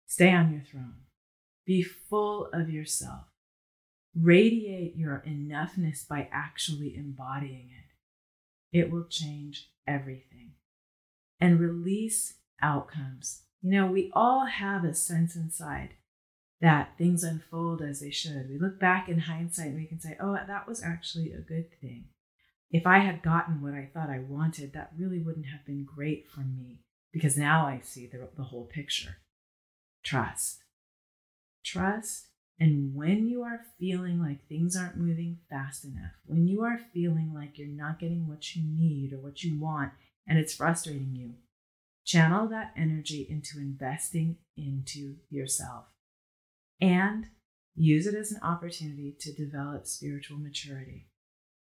Stay 0.07 0.31
on 0.33 0.53
your 0.53 0.63
throne. 0.63 1.03
Be 1.67 1.83
full 1.83 2.49
of 2.53 2.71
yourself. 2.71 3.32
Radiate 4.15 4.97
your 4.97 5.23
enoughness 5.27 6.07
by 6.07 6.29
actually 6.31 6.97
embodying 6.97 7.71
it. 7.71 8.79
It 8.79 8.91
will 8.91 9.05
change 9.05 9.71
everything. 9.87 10.53
And 11.41 11.59
release 11.59 12.35
outcomes. 12.61 13.43
You 13.63 13.71
know, 13.71 13.87
we 13.87 14.11
all 14.15 14.47
have 14.47 14.85
a 14.85 14.95
sense 14.95 15.35
inside 15.35 15.91
that 16.61 16.97
things 16.97 17.25
unfold 17.25 17.83
as 17.83 18.01
they 18.01 18.11
should. 18.11 18.49
We 18.49 18.59
look 18.59 18.79
back 18.79 19.09
in 19.09 19.21
hindsight 19.21 19.69
and 19.69 19.77
we 19.77 19.87
can 19.87 20.01
say, 20.01 20.17
oh, 20.21 20.35
that 20.35 20.69
was 20.69 20.83
actually 20.83 21.33
a 21.33 21.39
good 21.39 21.67
thing 21.81 22.05
if 22.73 22.87
I 22.87 22.99
had 22.99 23.23
gotten 23.23 23.61
what 23.61 23.75
I 23.75 23.91
thought 23.93 24.09
I 24.09 24.19
wanted, 24.19 24.73
that 24.73 24.93
really 24.99 25.19
wouldn't 25.19 25.47
have 25.47 25.65
been 25.67 25.85
great 25.85 26.27
for 26.27 26.41
me 26.41 26.81
because 27.13 27.37
now 27.37 27.67
I 27.67 27.81
see 27.83 28.07
the, 28.07 28.29
the 28.35 28.45
whole 28.45 28.65
picture. 28.65 29.19
Trust. 30.03 30.65
Trust. 31.63 32.29
And 32.63 32.95
when 32.95 33.27
you 33.27 33.43
are 33.43 33.67
feeling 33.81 34.21
like 34.21 34.47
things 34.47 34.77
aren't 34.77 34.97
moving 34.97 35.39
fast 35.51 35.85
enough, 35.85 36.13
when 36.27 36.47
you 36.47 36.63
are 36.63 36.79
feeling 36.95 37.33
like 37.35 37.59
you're 37.59 37.67
not 37.67 37.99
getting 37.99 38.29
what 38.29 38.55
you 38.55 38.63
need 38.65 39.13
or 39.13 39.19
what 39.19 39.43
you 39.43 39.59
want 39.59 39.91
and 40.29 40.39
it's 40.39 40.55
frustrating 40.55 41.13
you, 41.13 41.33
channel 42.05 42.47
that 42.51 42.73
energy 42.77 43.27
into 43.29 43.59
investing 43.59 44.37
into 44.57 45.17
yourself 45.29 45.87
and 46.81 47.27
use 47.75 48.07
it 48.07 48.15
as 48.15 48.31
an 48.31 48.41
opportunity 48.45 49.17
to 49.19 49.33
develop 49.33 49.89
spiritual 49.89 50.39
maturity. 50.39 51.09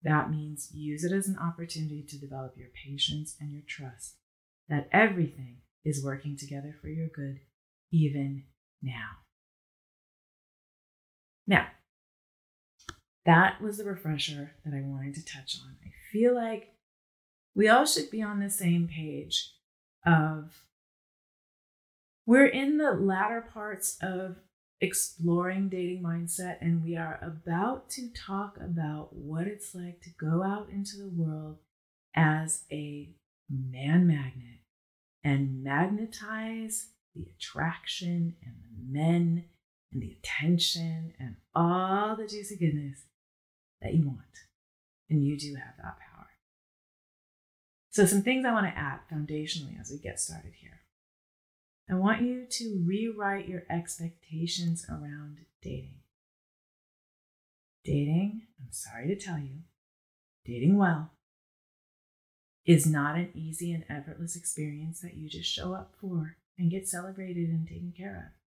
That 0.03 0.29
means 0.29 0.69
use 0.75 1.03
it 1.03 1.11
as 1.11 1.27
an 1.27 1.39
opportunity 1.39 2.05
to 2.07 2.19
develop 2.19 2.53
your 2.55 2.69
patience 2.85 3.35
and 3.39 3.51
your 3.51 3.63
trust 3.67 4.17
that 4.69 4.89
everything 4.91 5.57
is 5.83 6.05
working 6.05 6.37
together 6.37 6.75
for 6.79 6.89
your 6.89 7.07
good, 7.07 7.39
even 7.91 8.43
now. 8.79 9.22
Now, 11.47 11.67
that 13.25 13.61
was 13.61 13.77
the 13.77 13.85
refresher 13.85 14.51
that 14.65 14.73
I 14.73 14.81
wanted 14.81 15.15
to 15.15 15.25
touch 15.25 15.57
on. 15.63 15.75
I 15.83 15.91
feel 16.11 16.35
like 16.35 16.73
we 17.55 17.69
all 17.69 17.85
should 17.85 18.09
be 18.09 18.21
on 18.21 18.39
the 18.39 18.49
same 18.49 18.87
page 18.87 19.53
of 20.05 20.63
we're 22.25 22.45
in 22.45 22.77
the 22.77 22.91
latter 22.91 23.41
parts 23.41 23.97
of 24.01 24.37
exploring 24.79 25.69
dating 25.69 26.03
mindset, 26.03 26.57
and 26.61 26.83
we 26.83 26.97
are 26.97 27.19
about 27.21 27.89
to 27.91 28.09
talk 28.09 28.57
about 28.57 29.13
what 29.13 29.47
it's 29.47 29.73
like 29.73 30.01
to 30.01 30.09
go 30.09 30.43
out 30.43 30.69
into 30.69 30.97
the 30.97 31.07
world 31.07 31.57
as 32.15 32.63
a 32.71 33.09
man 33.49 34.07
magnet 34.07 34.59
and 35.23 35.63
magnetize 35.63 36.87
the 37.15 37.25
attraction 37.37 38.35
and 38.43 38.55
the 38.63 38.99
men 38.99 39.45
and 39.93 40.01
the 40.01 40.11
attention 40.11 41.13
and 41.19 41.35
all 41.55 42.15
the 42.15 42.27
juicy 42.27 42.57
goodness 42.57 43.03
that 43.81 43.93
you 43.93 44.05
want. 44.07 44.19
And 45.09 45.23
you 45.23 45.37
do 45.37 45.55
have 45.55 45.75
that 45.77 45.97
power. 45.99 46.27
So, 47.91 48.05
some 48.05 48.23
things 48.23 48.45
I 48.45 48.51
want 48.51 48.65
to 48.65 48.77
add 48.77 49.01
foundationally 49.11 49.79
as 49.79 49.91
we 49.91 49.99
get 49.99 50.19
started 50.19 50.53
here. 50.59 50.81
I 51.89 51.95
want 51.95 52.21
you 52.21 52.45
to 52.49 52.83
rewrite 52.85 53.47
your 53.47 53.63
expectations 53.69 54.85
around 54.89 55.39
dating. 55.61 55.99
Dating, 57.83 58.43
I'm 58.59 58.71
sorry 58.71 59.07
to 59.09 59.15
tell 59.15 59.37
you, 59.37 59.59
dating 60.45 60.77
well 60.77 61.11
is 62.65 62.87
not 62.87 63.15
an 63.15 63.29
easy 63.35 63.73
and 63.73 63.83
effortless 63.89 64.35
experience 64.37 65.01
that 65.01 65.15
you 65.15 65.29
just 65.29 65.51
show 65.51 65.73
up 65.73 65.93
for 65.99 66.37
and 66.57 66.71
get 66.71 66.87
celebrated 66.87 67.49
and 67.49 67.67
taken 67.67 67.93
care 67.95 68.31
of. 68.31 68.42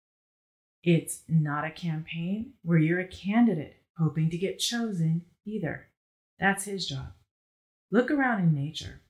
It's 0.83 1.23
not 1.29 1.65
a 1.65 1.71
campaign 1.71 2.53
where 2.61 2.77
you're 2.77 2.99
a 2.99 3.07
candidate 3.07 3.77
hoping 3.97 4.29
to 4.29 4.37
get 4.37 4.59
chosen 4.59 5.23
either. 5.45 5.87
That's 6.39 6.65
his 6.65 6.85
job. 6.85 7.13
Look 7.89 8.11
around 8.11 8.41
in 8.41 8.53
nature. 8.53 9.01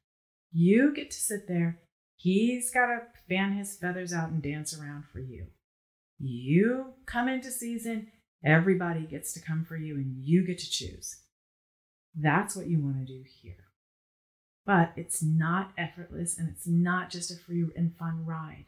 You 0.52 0.94
get 0.94 1.10
to 1.10 1.18
sit 1.18 1.48
there. 1.48 1.80
He's 2.16 2.70
got 2.70 2.88
to 2.88 3.02
fan 3.28 3.54
his 3.54 3.76
feathers 3.76 4.14
out 4.14 4.30
and 4.30 4.42
dance 4.42 4.78
around 4.78 5.06
for 5.12 5.20
you. 5.20 5.48
You 6.20 6.94
come 7.08 7.28
into 7.28 7.50
season, 7.50 8.12
everybody 8.46 9.08
gets 9.08 9.34
to 9.34 9.42
come 9.42 9.66
for 9.66 9.76
you, 9.76 9.96
and 9.96 10.16
you 10.16 10.46
get 10.46 10.60
to 10.60 10.70
choose. 10.70 11.22
That's 12.16 12.56
what 12.56 12.68
you 12.68 12.80
want 12.80 13.00
to 13.00 13.12
do 13.12 13.24
here. 13.42 13.66
But 14.66 14.94
it's 14.96 15.24
not 15.24 15.74
effortless 15.78 16.38
and 16.38 16.48
it's 16.50 16.68
not 16.68 17.10
just 17.10 17.32
a 17.32 17.36
free 17.36 17.66
and 17.76 17.98
fun 17.98 18.26
ride 18.26 18.66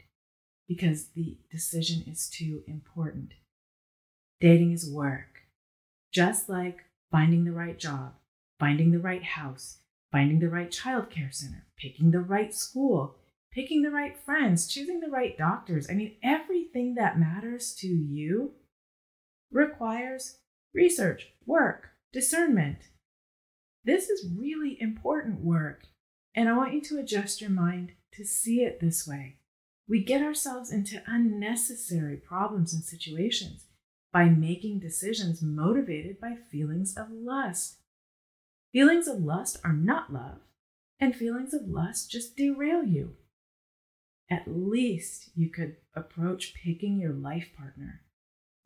because 0.68 1.08
the 1.08 1.38
decision 1.50 2.04
is 2.06 2.28
too 2.28 2.62
important. 2.66 3.34
Dating 4.40 4.72
is 4.72 4.90
work, 4.90 5.42
just 6.12 6.48
like 6.48 6.84
finding 7.10 7.44
the 7.44 7.52
right 7.52 7.78
job, 7.78 8.14
finding 8.58 8.90
the 8.90 8.98
right 8.98 9.22
house, 9.22 9.78
finding 10.12 10.38
the 10.38 10.48
right 10.48 10.70
childcare 10.70 11.32
center, 11.32 11.66
picking 11.76 12.10
the 12.10 12.20
right 12.20 12.54
school, 12.54 13.16
picking 13.52 13.82
the 13.82 13.90
right 13.90 14.18
friends, 14.18 14.66
choosing 14.66 15.00
the 15.00 15.08
right 15.08 15.38
doctors. 15.38 15.88
I 15.88 15.94
mean, 15.94 16.16
everything 16.22 16.94
that 16.96 17.18
matters 17.18 17.74
to 17.76 17.86
you 17.86 18.52
requires 19.50 20.38
research, 20.74 21.28
work, 21.46 21.88
discernment. 22.12 22.78
This 23.84 24.10
is 24.10 24.28
really 24.36 24.76
important 24.80 25.40
work, 25.40 25.84
and 26.34 26.48
I 26.48 26.56
want 26.56 26.74
you 26.74 26.80
to 26.82 26.98
adjust 26.98 27.40
your 27.40 27.50
mind 27.50 27.92
to 28.12 28.24
see 28.24 28.62
it 28.62 28.80
this 28.80 29.06
way. 29.06 29.35
We 29.88 30.02
get 30.02 30.22
ourselves 30.22 30.72
into 30.72 31.02
unnecessary 31.06 32.16
problems 32.16 32.74
and 32.74 32.82
situations 32.82 33.66
by 34.12 34.24
making 34.24 34.80
decisions 34.80 35.42
motivated 35.42 36.20
by 36.20 36.36
feelings 36.50 36.96
of 36.96 37.10
lust. 37.10 37.76
Feelings 38.72 39.06
of 39.06 39.22
lust 39.22 39.58
are 39.64 39.72
not 39.72 40.12
love, 40.12 40.40
and 40.98 41.14
feelings 41.14 41.54
of 41.54 41.68
lust 41.68 42.10
just 42.10 42.36
derail 42.36 42.82
you. 42.82 43.16
At 44.28 44.44
least 44.48 45.30
you 45.36 45.50
could 45.50 45.76
approach 45.94 46.54
picking 46.54 46.98
your 46.98 47.12
life 47.12 47.50
partner 47.56 48.02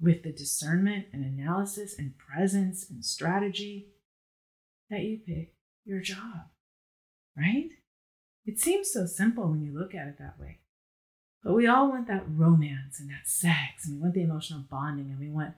with 0.01 0.23
the 0.23 0.33
discernment 0.33 1.07
and 1.13 1.23
analysis 1.23 1.99
and 1.99 2.17
presence 2.17 2.89
and 2.89 3.05
strategy 3.05 3.89
that 4.89 5.01
you 5.01 5.19
pick 5.19 5.55
your 5.85 6.01
job, 6.01 6.49
right? 7.37 7.69
It 8.47 8.59
seems 8.59 8.91
so 8.91 9.05
simple 9.05 9.49
when 9.49 9.63
you 9.63 9.79
look 9.79 9.95
at 9.95 10.09
it 10.09 10.19
that 10.19 10.41
way. 10.41 10.61
But 11.43 11.55
we 11.55 11.67
all 11.67 11.89
want 11.89 12.07
that 12.09 12.25
romance 12.29 13.01
and 13.01 13.09
that 13.11 13.27
sex, 13.27 13.87
and 13.87 13.97
we 13.97 14.03
want 14.03 14.15
the 14.15 14.23
emotional 14.23 14.65
bonding, 14.71 15.11
and 15.11 15.19
we 15.19 15.31
want, 15.31 15.55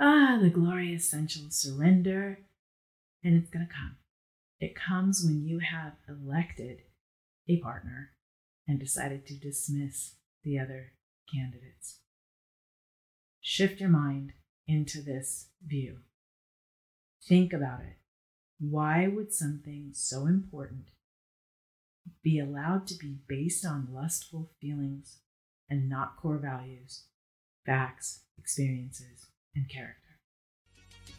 ah, 0.00 0.38
the 0.40 0.50
glorious 0.50 1.10
sensual 1.10 1.50
surrender. 1.50 2.40
And 3.22 3.34
it's 3.34 3.50
to 3.50 3.58
come. 3.58 3.96
It 4.60 4.74
comes 4.74 5.22
when 5.22 5.44
you 5.44 5.58
have 5.58 5.94
elected 6.08 6.78
a 7.48 7.58
partner 7.58 8.12
and 8.66 8.78
decided 8.78 9.26
to 9.26 9.38
dismiss 9.38 10.14
the 10.44 10.58
other 10.58 10.92
candidates. 11.32 12.00
Shift 13.40 13.80
your 13.80 13.90
mind 13.90 14.32
into 14.66 15.02
this 15.02 15.48
view. 15.64 15.98
Think 17.28 17.52
about 17.52 17.80
it. 17.80 17.96
Why 18.58 19.08
would 19.08 19.32
something 19.32 19.90
so 19.92 20.26
important 20.26 20.86
be 22.22 22.38
allowed 22.38 22.86
to 22.88 22.94
be 22.94 23.18
based 23.28 23.64
on 23.64 23.88
lustful 23.92 24.50
feelings 24.60 25.18
and 25.68 25.88
not 25.88 26.16
core 26.16 26.38
values, 26.38 27.04
facts, 27.64 28.20
experiences, 28.38 29.26
and 29.54 29.68
character? 29.68 30.05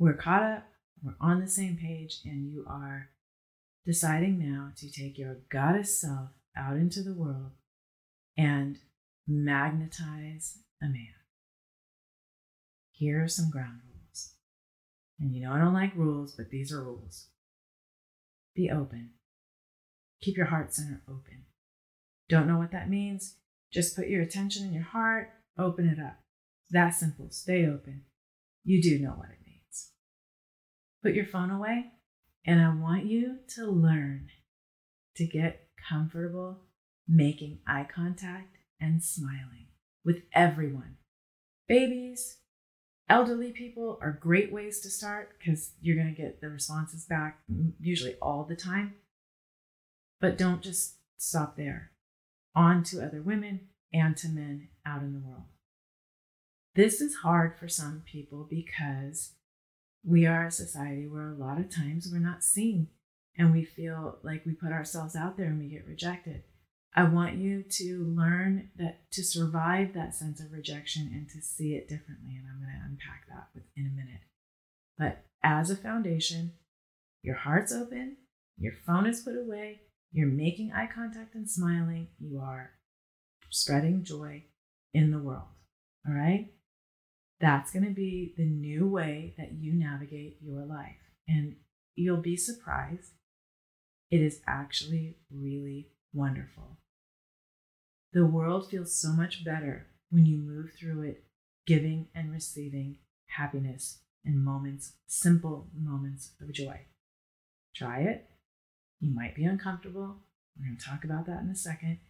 We're 0.00 0.14
caught 0.14 0.42
up, 0.42 0.64
we're 1.04 1.14
on 1.20 1.40
the 1.40 1.46
same 1.46 1.76
page, 1.76 2.22
and 2.24 2.50
you 2.50 2.64
are 2.66 3.10
deciding 3.84 4.38
now 4.38 4.70
to 4.78 4.90
take 4.90 5.18
your 5.18 5.36
goddess 5.50 6.00
self 6.00 6.30
out 6.56 6.76
into 6.76 7.02
the 7.02 7.12
world 7.12 7.50
and 8.34 8.78
magnetize 9.28 10.60
a 10.82 10.86
man. 10.86 11.12
Here 12.92 13.22
are 13.22 13.28
some 13.28 13.50
ground 13.50 13.80
rules. 13.92 14.32
And 15.20 15.34
you 15.34 15.42
know 15.42 15.52
I 15.52 15.58
don't 15.58 15.74
like 15.74 15.94
rules, 15.94 16.32
but 16.32 16.48
these 16.48 16.72
are 16.72 16.82
rules. 16.82 17.26
Be 18.54 18.70
open. 18.70 19.10
Keep 20.22 20.38
your 20.38 20.46
heart 20.46 20.72
center 20.72 21.02
open. 21.06 21.44
Don't 22.30 22.48
know 22.48 22.56
what 22.56 22.72
that 22.72 22.88
means? 22.88 23.36
Just 23.70 23.96
put 23.96 24.08
your 24.08 24.22
attention 24.22 24.64
in 24.64 24.72
your 24.72 24.82
heart, 24.82 25.28
open 25.58 25.86
it 25.86 26.02
up. 26.02 26.20
That 26.70 26.94
simple. 26.94 27.28
Stay 27.30 27.66
open. 27.66 28.04
You 28.64 28.80
do 28.80 28.98
know 28.98 29.10
what 29.10 29.28
it 29.28 29.39
Put 31.02 31.14
your 31.14 31.26
phone 31.26 31.50
away, 31.50 31.86
and 32.44 32.60
I 32.60 32.74
want 32.74 33.06
you 33.06 33.38
to 33.54 33.66
learn 33.66 34.28
to 35.16 35.26
get 35.26 35.68
comfortable 35.88 36.60
making 37.08 37.58
eye 37.66 37.86
contact 37.92 38.58
and 38.80 39.02
smiling 39.02 39.68
with 40.04 40.22
everyone. 40.34 40.96
Babies, 41.68 42.38
elderly 43.08 43.50
people 43.50 43.98
are 44.02 44.12
great 44.12 44.52
ways 44.52 44.80
to 44.80 44.90
start 44.90 45.36
because 45.38 45.72
you're 45.80 45.96
going 45.96 46.14
to 46.14 46.20
get 46.20 46.40
the 46.40 46.48
responses 46.48 47.04
back 47.06 47.40
usually 47.80 48.16
all 48.20 48.44
the 48.44 48.56
time. 48.56 48.94
But 50.20 50.36
don't 50.36 50.62
just 50.62 50.96
stop 51.16 51.56
there. 51.56 51.92
On 52.54 52.82
to 52.84 53.04
other 53.04 53.22
women 53.22 53.68
and 53.92 54.16
to 54.18 54.28
men 54.28 54.68
out 54.84 55.02
in 55.02 55.12
the 55.12 55.26
world. 55.26 55.44
This 56.74 57.00
is 57.00 57.16
hard 57.16 57.58
for 57.58 57.68
some 57.68 58.02
people 58.04 58.46
because 58.48 59.32
we 60.04 60.26
are 60.26 60.46
a 60.46 60.50
society 60.50 61.06
where 61.06 61.30
a 61.30 61.34
lot 61.34 61.58
of 61.58 61.74
times 61.74 62.08
we're 62.10 62.18
not 62.18 62.42
seen 62.42 62.88
and 63.36 63.52
we 63.52 63.64
feel 63.64 64.18
like 64.22 64.44
we 64.44 64.52
put 64.52 64.72
ourselves 64.72 65.14
out 65.14 65.36
there 65.36 65.46
and 65.46 65.58
we 65.58 65.68
get 65.68 65.86
rejected. 65.86 66.42
I 66.94 67.04
want 67.04 67.36
you 67.36 67.62
to 67.62 68.04
learn 68.04 68.70
that 68.76 69.10
to 69.12 69.22
survive 69.22 69.94
that 69.94 70.14
sense 70.14 70.40
of 70.40 70.52
rejection 70.52 71.10
and 71.12 71.28
to 71.30 71.40
see 71.40 71.74
it 71.74 71.88
differently. 71.88 72.36
And 72.36 72.46
I'm 72.50 72.60
going 72.60 72.74
to 72.74 72.84
unpack 72.84 73.26
that 73.28 73.62
in 73.76 73.86
a 73.86 73.96
minute. 73.96 74.22
But 74.98 75.24
as 75.42 75.70
a 75.70 75.76
foundation, 75.76 76.52
your 77.22 77.36
heart's 77.36 77.72
open, 77.72 78.16
your 78.58 78.72
phone 78.86 79.06
is 79.06 79.20
put 79.20 79.36
away, 79.36 79.82
you're 80.12 80.26
making 80.26 80.72
eye 80.72 80.88
contact 80.92 81.34
and 81.34 81.48
smiling, 81.48 82.08
you 82.18 82.40
are 82.40 82.72
spreading 83.50 84.02
joy 84.02 84.44
in 84.92 85.10
the 85.12 85.18
world. 85.18 85.48
All 86.06 86.14
right? 86.14 86.48
That's 87.40 87.70
going 87.72 87.86
to 87.86 87.90
be 87.90 88.34
the 88.36 88.44
new 88.44 88.86
way 88.86 89.34
that 89.38 89.52
you 89.52 89.72
navigate 89.72 90.38
your 90.42 90.64
life. 90.64 90.96
And 91.26 91.56
you'll 91.94 92.18
be 92.18 92.36
surprised. 92.36 93.12
It 94.10 94.20
is 94.20 94.40
actually 94.46 95.16
really 95.30 95.88
wonderful. 96.12 96.78
The 98.12 98.26
world 98.26 98.68
feels 98.68 99.00
so 99.00 99.12
much 99.12 99.44
better 99.44 99.86
when 100.10 100.26
you 100.26 100.36
move 100.36 100.72
through 100.78 101.02
it, 101.02 101.24
giving 101.66 102.08
and 102.14 102.32
receiving 102.32 102.98
happiness 103.28 104.00
in 104.24 104.44
moments, 104.44 104.94
simple 105.06 105.68
moments 105.74 106.32
of 106.40 106.52
joy. 106.52 106.80
Try 107.74 108.00
it. 108.00 108.28
You 108.98 109.14
might 109.14 109.34
be 109.34 109.44
uncomfortable. 109.44 110.16
We're 110.58 110.66
going 110.66 110.76
to 110.76 110.84
talk 110.84 111.04
about 111.04 111.26
that 111.26 111.40
in 111.40 111.48
a 111.48 111.54
second. 111.54 112.00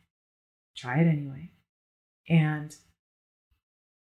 Try 0.76 1.00
it 1.00 1.06
anyway. 1.06 1.50
And 2.28 2.74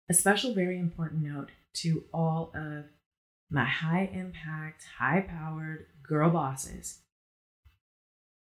a 0.09 0.15
special, 0.15 0.55
very 0.55 0.79
important 0.79 1.23
note 1.23 1.51
to 1.75 2.05
all 2.13 2.53
of 2.55 2.85
my 3.51 3.65
high 3.65 4.11
impact, 4.13 4.85
high 4.99 5.21
powered 5.21 5.87
girl 6.03 6.31
bosses. 6.31 7.01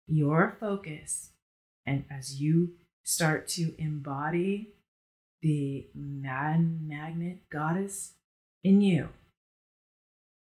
Your 0.08 0.58
focus, 0.60 1.32
and 1.86 2.06
as 2.10 2.42
you 2.42 2.74
start 3.04 3.48
to 3.50 3.74
embody 3.78 4.74
the 5.42 5.88
mad 5.94 6.82
magnet 6.82 7.40
goddess 7.50 8.14
in 8.64 8.82
you 8.82 9.10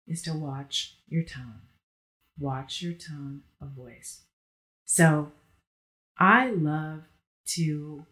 is 0.07 0.23
to 0.23 0.33
watch 0.33 0.97
your 1.09 1.23
tone. 1.23 1.63
Watch 2.39 2.83
your 2.83 2.95
tone 2.95 3.43
of 3.61 3.69
voice. 3.69 4.23
So 4.85 5.33
I 6.19 6.51
love 6.51 7.03
to 7.55 8.07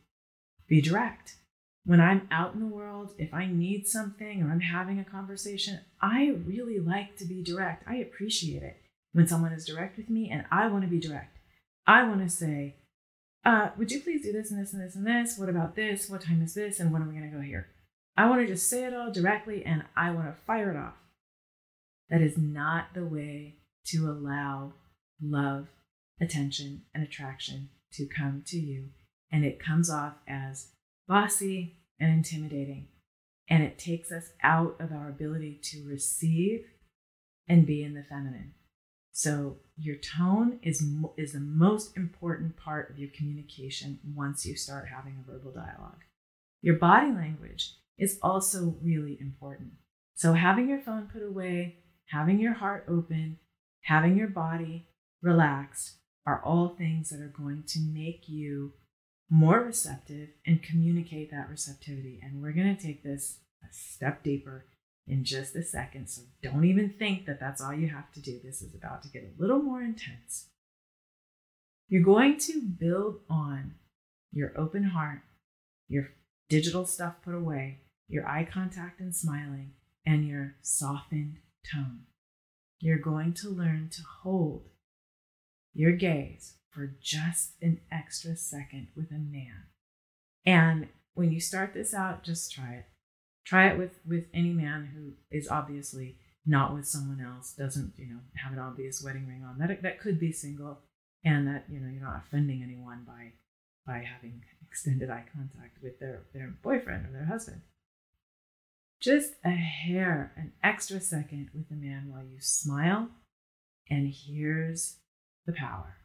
be 0.68 0.80
direct. 0.80 1.36
When 1.86 2.00
I'm 2.00 2.26
out 2.32 2.52
in 2.52 2.60
the 2.60 2.66
world, 2.66 3.14
if 3.16 3.32
I 3.32 3.46
need 3.46 3.86
something 3.86 4.42
or 4.42 4.50
I'm 4.50 4.60
having 4.60 4.98
a 4.98 5.04
conversation, 5.04 5.80
I 6.02 6.34
really 6.44 6.80
like 6.80 7.16
to 7.18 7.24
be 7.24 7.44
direct. 7.44 7.84
I 7.88 7.96
appreciate 7.96 8.64
it 8.64 8.76
when 9.12 9.28
someone 9.28 9.52
is 9.52 9.64
direct 9.64 9.96
with 9.96 10.10
me 10.10 10.28
and 10.28 10.44
I 10.50 10.66
want 10.66 10.82
to 10.82 10.90
be 10.90 10.98
direct. 10.98 11.38
I 11.86 12.02
want 12.02 12.22
to 12.22 12.28
say, 12.28 12.74
uh, 13.44 13.68
would 13.78 13.92
you 13.92 14.00
please 14.00 14.24
do 14.24 14.32
this 14.32 14.50
and 14.50 14.60
this 14.60 14.72
and 14.72 14.82
this 14.82 14.96
and 14.96 15.06
this? 15.06 15.38
What 15.38 15.48
about 15.48 15.76
this? 15.76 16.10
What 16.10 16.22
time 16.22 16.42
is 16.42 16.54
this? 16.54 16.80
And 16.80 16.92
when 16.92 17.02
are 17.02 17.08
we 17.08 17.14
going 17.14 17.30
to 17.30 17.36
go 17.36 17.42
here? 17.42 17.68
I 18.16 18.28
want 18.28 18.40
to 18.40 18.48
just 18.48 18.68
say 18.68 18.84
it 18.84 18.92
all 18.92 19.12
directly 19.12 19.64
and 19.64 19.84
I 19.96 20.10
want 20.10 20.26
to 20.26 20.42
fire 20.44 20.72
it 20.72 20.76
off. 20.76 20.94
That 22.10 22.20
is 22.20 22.36
not 22.36 22.94
the 22.94 23.06
way 23.06 23.58
to 23.86 24.10
allow 24.10 24.72
love, 25.22 25.68
attention, 26.20 26.82
and 26.92 27.04
attraction 27.04 27.68
to 27.92 28.08
come 28.08 28.42
to 28.48 28.58
you. 28.58 28.88
And 29.30 29.44
it 29.44 29.64
comes 29.64 29.88
off 29.88 30.14
as 30.26 30.72
bossy 31.08 31.78
and 32.00 32.12
intimidating. 32.12 32.88
And 33.48 33.62
it 33.62 33.78
takes 33.78 34.10
us 34.10 34.30
out 34.42 34.76
of 34.80 34.92
our 34.92 35.08
ability 35.08 35.60
to 35.64 35.86
receive 35.88 36.64
and 37.48 37.66
be 37.66 37.82
in 37.82 37.94
the 37.94 38.02
feminine. 38.02 38.54
So 39.12 39.56
your 39.78 39.96
tone 39.96 40.58
is 40.62 40.84
is 41.16 41.32
the 41.32 41.40
most 41.40 41.96
important 41.96 42.56
part 42.56 42.90
of 42.90 42.98
your 42.98 43.08
communication 43.16 43.98
once 44.14 44.44
you 44.44 44.56
start 44.56 44.88
having 44.94 45.16
a 45.18 45.30
verbal 45.30 45.52
dialogue. 45.52 46.02
Your 46.60 46.76
body 46.76 47.12
language 47.12 47.76
is 47.96 48.18
also 48.22 48.76
really 48.82 49.16
important. 49.20 49.72
So 50.16 50.32
having 50.32 50.68
your 50.68 50.80
phone 50.80 51.08
put 51.10 51.22
away, 51.22 51.76
having 52.10 52.38
your 52.40 52.54
heart 52.54 52.84
open, 52.88 53.38
having 53.82 54.16
your 54.16 54.28
body 54.28 54.88
relaxed 55.22 55.96
are 56.26 56.42
all 56.44 56.74
things 56.76 57.10
that 57.10 57.20
are 57.20 57.32
going 57.36 57.62
to 57.68 57.80
make 57.80 58.28
you 58.28 58.72
more 59.28 59.60
receptive 59.60 60.30
and 60.46 60.62
communicate 60.62 61.30
that 61.30 61.50
receptivity. 61.50 62.20
And 62.22 62.42
we're 62.42 62.52
going 62.52 62.74
to 62.76 62.82
take 62.82 63.02
this 63.02 63.38
a 63.62 63.72
step 63.72 64.22
deeper 64.22 64.66
in 65.06 65.24
just 65.24 65.54
a 65.56 65.62
second. 65.62 66.08
So 66.08 66.22
don't 66.42 66.64
even 66.64 66.90
think 66.90 67.26
that 67.26 67.40
that's 67.40 67.60
all 67.60 67.74
you 67.74 67.88
have 67.88 68.12
to 68.12 68.20
do. 68.20 68.40
This 68.42 68.62
is 68.62 68.74
about 68.74 69.02
to 69.02 69.08
get 69.08 69.22
a 69.22 69.40
little 69.40 69.62
more 69.62 69.82
intense. 69.82 70.46
You're 71.88 72.02
going 72.02 72.38
to 72.38 72.60
build 72.60 73.20
on 73.30 73.74
your 74.32 74.52
open 74.56 74.84
heart, 74.84 75.22
your 75.88 76.10
digital 76.48 76.84
stuff 76.84 77.14
put 77.24 77.34
away, 77.34 77.80
your 78.08 78.26
eye 78.26 78.48
contact 78.50 79.00
and 79.00 79.14
smiling, 79.14 79.72
and 80.04 80.26
your 80.26 80.56
softened 80.62 81.38
tone. 81.72 82.00
You're 82.80 82.98
going 82.98 83.34
to 83.34 83.48
learn 83.48 83.88
to 83.92 84.02
hold 84.22 84.68
your 85.72 85.92
gaze 85.92 86.54
for 86.76 86.94
just 87.00 87.52
an 87.62 87.80
extra 87.90 88.36
second 88.36 88.88
with 88.94 89.10
a 89.10 89.14
man. 89.14 89.64
And 90.44 90.88
when 91.14 91.32
you 91.32 91.40
start 91.40 91.72
this 91.72 91.94
out, 91.94 92.22
just 92.22 92.52
try 92.52 92.74
it. 92.74 92.84
Try 93.46 93.68
it 93.68 93.78
with, 93.78 93.98
with 94.06 94.26
any 94.34 94.50
man 94.50 94.90
who 94.94 95.14
is 95.36 95.48
obviously 95.48 96.18
not 96.44 96.74
with 96.74 96.86
someone 96.86 97.20
else, 97.20 97.54
doesn't, 97.54 97.94
you 97.96 98.06
know, 98.06 98.20
have 98.34 98.52
an 98.52 98.58
obvious 98.58 99.02
wedding 99.02 99.26
ring 99.26 99.42
on. 99.42 99.58
That 99.58 99.82
that 99.82 100.00
could 100.00 100.20
be 100.20 100.32
single 100.32 100.80
and 101.24 101.48
that, 101.48 101.64
you 101.68 101.80
know, 101.80 101.88
you're 101.90 102.04
not 102.04 102.22
offending 102.26 102.62
anyone 102.62 103.04
by 103.06 103.32
by 103.86 104.04
having 104.04 104.42
extended 104.68 105.08
eye 105.08 105.24
contact 105.32 105.78
with 105.82 105.98
their, 105.98 106.24
their 106.34 106.54
boyfriend 106.62 107.06
or 107.06 107.12
their 107.12 107.24
husband. 107.24 107.62
Just 109.00 109.34
a 109.44 109.50
hair, 109.50 110.32
an 110.36 110.52
extra 110.62 111.00
second 111.00 111.50
with 111.54 111.70
a 111.70 111.74
man 111.74 112.10
while 112.10 112.24
you 112.24 112.40
smile, 112.40 113.08
and 113.88 114.12
here's 114.12 114.96
the 115.46 115.52
power. 115.52 115.96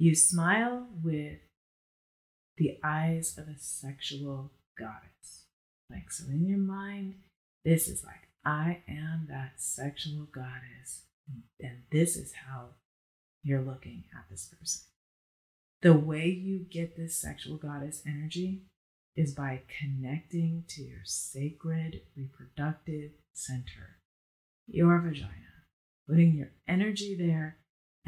You 0.00 0.14
smile 0.14 0.86
with 1.04 1.40
the 2.56 2.78
eyes 2.82 3.36
of 3.36 3.48
a 3.48 3.58
sexual 3.58 4.50
goddess. 4.78 5.44
Like, 5.90 6.10
so 6.10 6.24
in 6.30 6.46
your 6.48 6.56
mind, 6.56 7.16
this 7.66 7.86
is 7.86 8.02
like, 8.02 8.30
I 8.42 8.78
am 8.88 9.26
that 9.28 9.60
sexual 9.60 10.26
goddess. 10.32 11.02
And 11.60 11.82
this 11.92 12.16
is 12.16 12.32
how 12.46 12.68
you're 13.42 13.60
looking 13.60 14.04
at 14.16 14.24
this 14.30 14.46
person. 14.46 14.86
The 15.82 15.92
way 15.92 16.28
you 16.28 16.60
get 16.60 16.96
this 16.96 17.20
sexual 17.20 17.58
goddess 17.58 18.02
energy 18.06 18.62
is 19.16 19.34
by 19.34 19.60
connecting 19.78 20.64
to 20.68 20.82
your 20.82 21.04
sacred 21.04 22.00
reproductive 22.16 23.10
center, 23.34 23.98
your 24.66 24.98
vagina, 24.98 25.66
putting 26.08 26.36
your 26.36 26.52
energy 26.66 27.14
there 27.14 27.58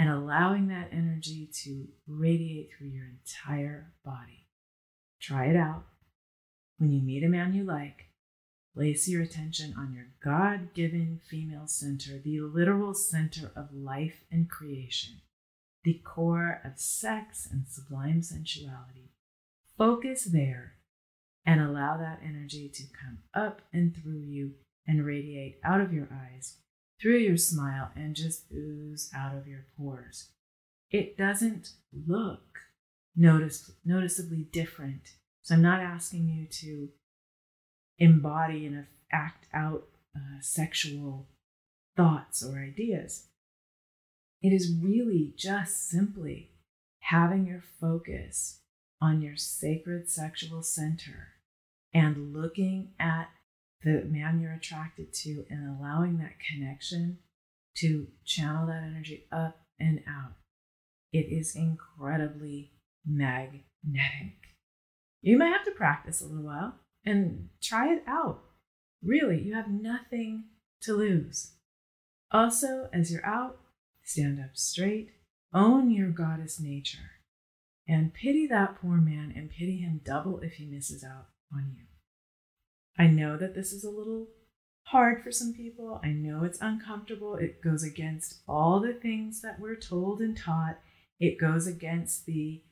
and 0.03 0.11
allowing 0.11 0.67
that 0.67 0.89
energy 0.91 1.49
to 1.63 1.87
radiate 2.09 2.71
through 2.77 2.89
your 2.89 3.05
entire 3.07 3.93
body. 4.05 4.49
Try 5.21 5.47
it 5.47 5.55
out. 5.55 5.85
When 6.79 6.91
you 6.91 7.01
meet 7.01 7.23
a 7.23 7.29
man 7.29 7.55
you 7.55 7.63
like, 7.63 8.07
place 8.75 9.07
your 9.07 9.23
attention 9.23 9.75
on 9.79 9.95
your 9.95 10.07
God 10.21 10.75
given 10.75 11.21
female 11.31 11.69
center, 11.69 12.19
the 12.19 12.41
literal 12.41 12.95
center 12.95 13.53
of 13.55 13.73
life 13.73 14.25
and 14.29 14.51
creation, 14.51 15.21
the 15.85 16.03
core 16.05 16.61
of 16.65 16.81
sex 16.81 17.47
and 17.49 17.69
sublime 17.69 18.23
sensuality. 18.23 19.13
Focus 19.79 20.25
there 20.25 20.79
and 21.47 21.61
allow 21.61 21.97
that 21.97 22.19
energy 22.25 22.69
to 22.75 22.83
come 23.01 23.19
up 23.33 23.63
and 23.73 23.95
through 23.95 24.19
you 24.19 24.55
and 24.85 25.07
radiate 25.07 25.61
out 25.63 25.81
of 25.81 25.93
your 25.93 26.09
eyes, 26.13 26.57
through 27.03 27.19
your 27.19 27.37
smile, 27.37 27.91
and 27.97 28.15
just 28.15 28.45
ooze 28.53 29.11
out 29.15 29.37
of 29.37 29.49
your 29.49 29.67
pores. 29.77 30.29
It 30.91 31.19
doesn't 31.19 31.73
look 32.07 32.61
notice, 33.17 33.73
noticeably 33.85 34.47
different. 34.53 35.15
So 35.43 35.57
I'm 35.57 35.63
not 35.63 35.81
asking 35.81 36.29
you 36.29 36.47
to 36.47 36.89
embody 37.99 38.67
and 38.67 38.87
act 39.13 39.49
out 39.53 39.89
uh, 40.15 40.41
sexual 40.41 41.27
thoughts 41.97 42.45
or 42.45 42.59
ideas. 42.59 43.27
It 44.41 44.53
is 44.53 44.75
really 44.81 45.35
just 45.37 45.89
simply 45.89 46.51
having 47.01 47.47
your 47.47 47.63
focus 47.81 48.61
on 49.01 49.21
your 49.21 49.37
sacred 49.37 50.09
sexual 50.09 50.63
center 50.63 51.29
and 51.93 52.33
looking 52.33 52.93
at 52.99 53.29
the 53.85 54.05
man 54.09 54.41
you're 54.41 54.53
attracted 54.53 55.13
to 55.13 55.45
and 55.51 55.79
allowing 55.79 56.19
that 56.19 56.35
connection 56.41 57.19
to 57.77 58.09
channel 58.25 58.67
that 58.67 58.83
energy 58.83 59.27
up 59.33 59.57
and 59.79 60.01
out. 60.09 60.35
It 61.13 61.27
is 61.31 61.57
incredibly 61.57 62.73
magnetic. 63.07 64.39
You 65.21 65.39
might 65.39 65.53
have 65.53 65.65
to 65.65 65.73
practice 65.73 66.21
a 66.21 66.27
little 66.27 66.45
while 66.45 66.75
and 67.05 67.49
try 67.61 67.93
it 67.93 68.03
out. 68.07 68.43
Really, 69.03 69.41
you 69.43 69.55
have 69.55 69.69
nothing 69.69 70.45
to 70.83 70.95
lose. 70.95 71.53
Also, 72.31 72.89
as 72.93 73.13
you're 73.13 73.27
out, 73.27 73.59
stand 74.05 74.41
up 74.41 74.57
straight, 74.57 75.11
own 75.53 75.91
your 75.91 76.11
goddess 76.11 76.61
nature, 76.61 77.21
and 77.87 78.15
pity 78.15 78.47
that 78.47 78.77
poor 78.81 78.97
man 78.97 79.33
and 79.37 79.51
pity 79.51 79.79
him 79.79 80.01
double 80.05 80.41
if 80.41 80.55
he 80.55 80.67
misses 80.67 81.05
out 81.05 81.27
on 81.53 81.75
you. 81.77 81.85
I 82.99 83.07
know 83.07 83.37
that 83.37 83.55
this 83.55 83.73
is 83.73 83.85
a 83.85 83.91
little 83.91 84.29
hard 84.85 85.23
for 85.23 85.33
some 85.33 85.55
people. 85.55 86.01
I 86.05 86.09
know 86.09 86.45
it's 86.45 86.61
uncomfortable. 86.61 87.37
It 87.37 87.63
goes 87.63 87.83
against 87.83 88.41
all 88.47 88.81
the 88.81 88.93
things 88.93 89.41
that 89.43 89.59
we're 89.59 89.77
told 89.77 90.21
and 90.21 90.37
taught. 90.37 90.79
It 91.19 91.39
goes 91.39 91.67
against 91.67 92.27
the, 92.27 92.63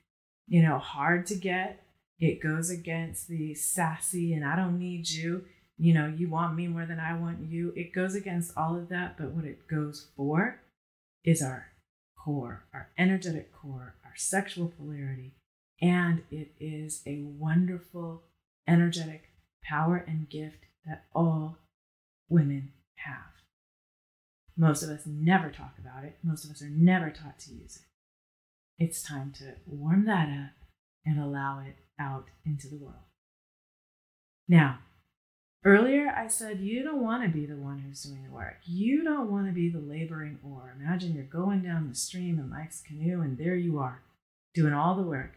you 0.47 0.63
know, 0.63 0.79
hard 0.79 1.27
to 1.27 1.35
get. 1.35 1.83
It 2.19 2.43
goes 2.43 2.69
against 2.69 3.29
the 3.29 3.55
sassy 3.55 4.35
and 4.35 4.45
I 4.45 4.57
don't 4.57 4.79
need 4.79 5.09
you. 5.09 5.47
You 5.79 5.95
know, 5.95 6.07
you 6.07 6.29
want 6.29 6.57
me 6.57 6.69
more 6.69 6.85
than 6.85 7.01
I 7.01 7.15
want 7.19 7.51
you. 7.51 7.73
It 7.75 7.95
goes 7.95 8.15
against 8.15 8.55
all 8.57 8.77
of 8.77 8.91
that. 8.91 9.17
But 9.17 9.31
what 9.31 9.47
it 9.47 9.67
goes 9.67 10.09
for 10.15 10.61
is 11.25 11.41
our 11.41 11.69
core, 12.23 12.65
our 12.75 12.91
energetic 12.99 13.51
core, 13.53 13.95
our 14.05 14.15
sexual 14.17 14.69
polarity. 14.69 15.33
And 15.81 16.23
it 16.31 16.53
is 16.61 17.01
a 17.07 17.23
wonderful 17.23 18.25
energetic 18.69 19.30
power 19.63 20.05
and 20.07 20.29
gift 20.29 20.65
that 20.87 21.05
all 21.15 21.59
women 22.29 22.73
have. 22.97 23.17
Most 24.57 24.83
of 24.83 24.91
us 24.91 25.07
never 25.07 25.51
talk 25.51 25.75
about 25.79 26.05
it. 26.05 26.19
Most 26.23 26.45
of 26.45 26.51
us 26.51 26.63
are 26.63 26.71
never 26.71 27.11
taught 27.11 27.39
to 27.41 27.55
use 27.55 27.77
it. 27.77 28.85
It's 28.85 29.03
time 29.03 29.33
to 29.39 29.55
warm 29.67 30.07
that 30.07 30.29
up 30.29 30.53
and 31.05 31.19
allow 31.19 31.61
it 31.61 31.77
out 31.99 32.27
into 32.45 32.69
the 32.69 32.77
world. 32.77 33.05
Now, 34.49 34.79
earlier 35.65 36.09
I 36.09 36.29
said 36.29 36.61
you 36.61 36.83
don't 36.83 37.03
want 37.03 37.23
to 37.23 37.29
be 37.29 37.47
the 37.47 37.57
one 37.57 37.81
who's 37.81 38.03
doing 38.03 38.25
the 38.25 38.35
work. 38.35 38.57
You 38.65 39.05
don't 39.05 39.31
want 39.31 39.47
to 39.47 39.53
be 39.53 39.69
the 39.69 39.79
laboring 39.79 40.39
oar. 40.45 40.75
Imagine 40.79 41.15
you're 41.15 41.25
going 41.25 41.63
down 41.63 41.89
the 41.89 41.95
stream 41.95 42.39
in 42.39 42.51
life's 42.51 42.83
canoe 42.83 43.21
and 43.21 43.39
there 43.39 43.55
you 43.55 43.79
are, 43.79 44.03
doing 44.55 44.73
all 44.73 44.97
the 44.97 45.03
work. 45.03 45.37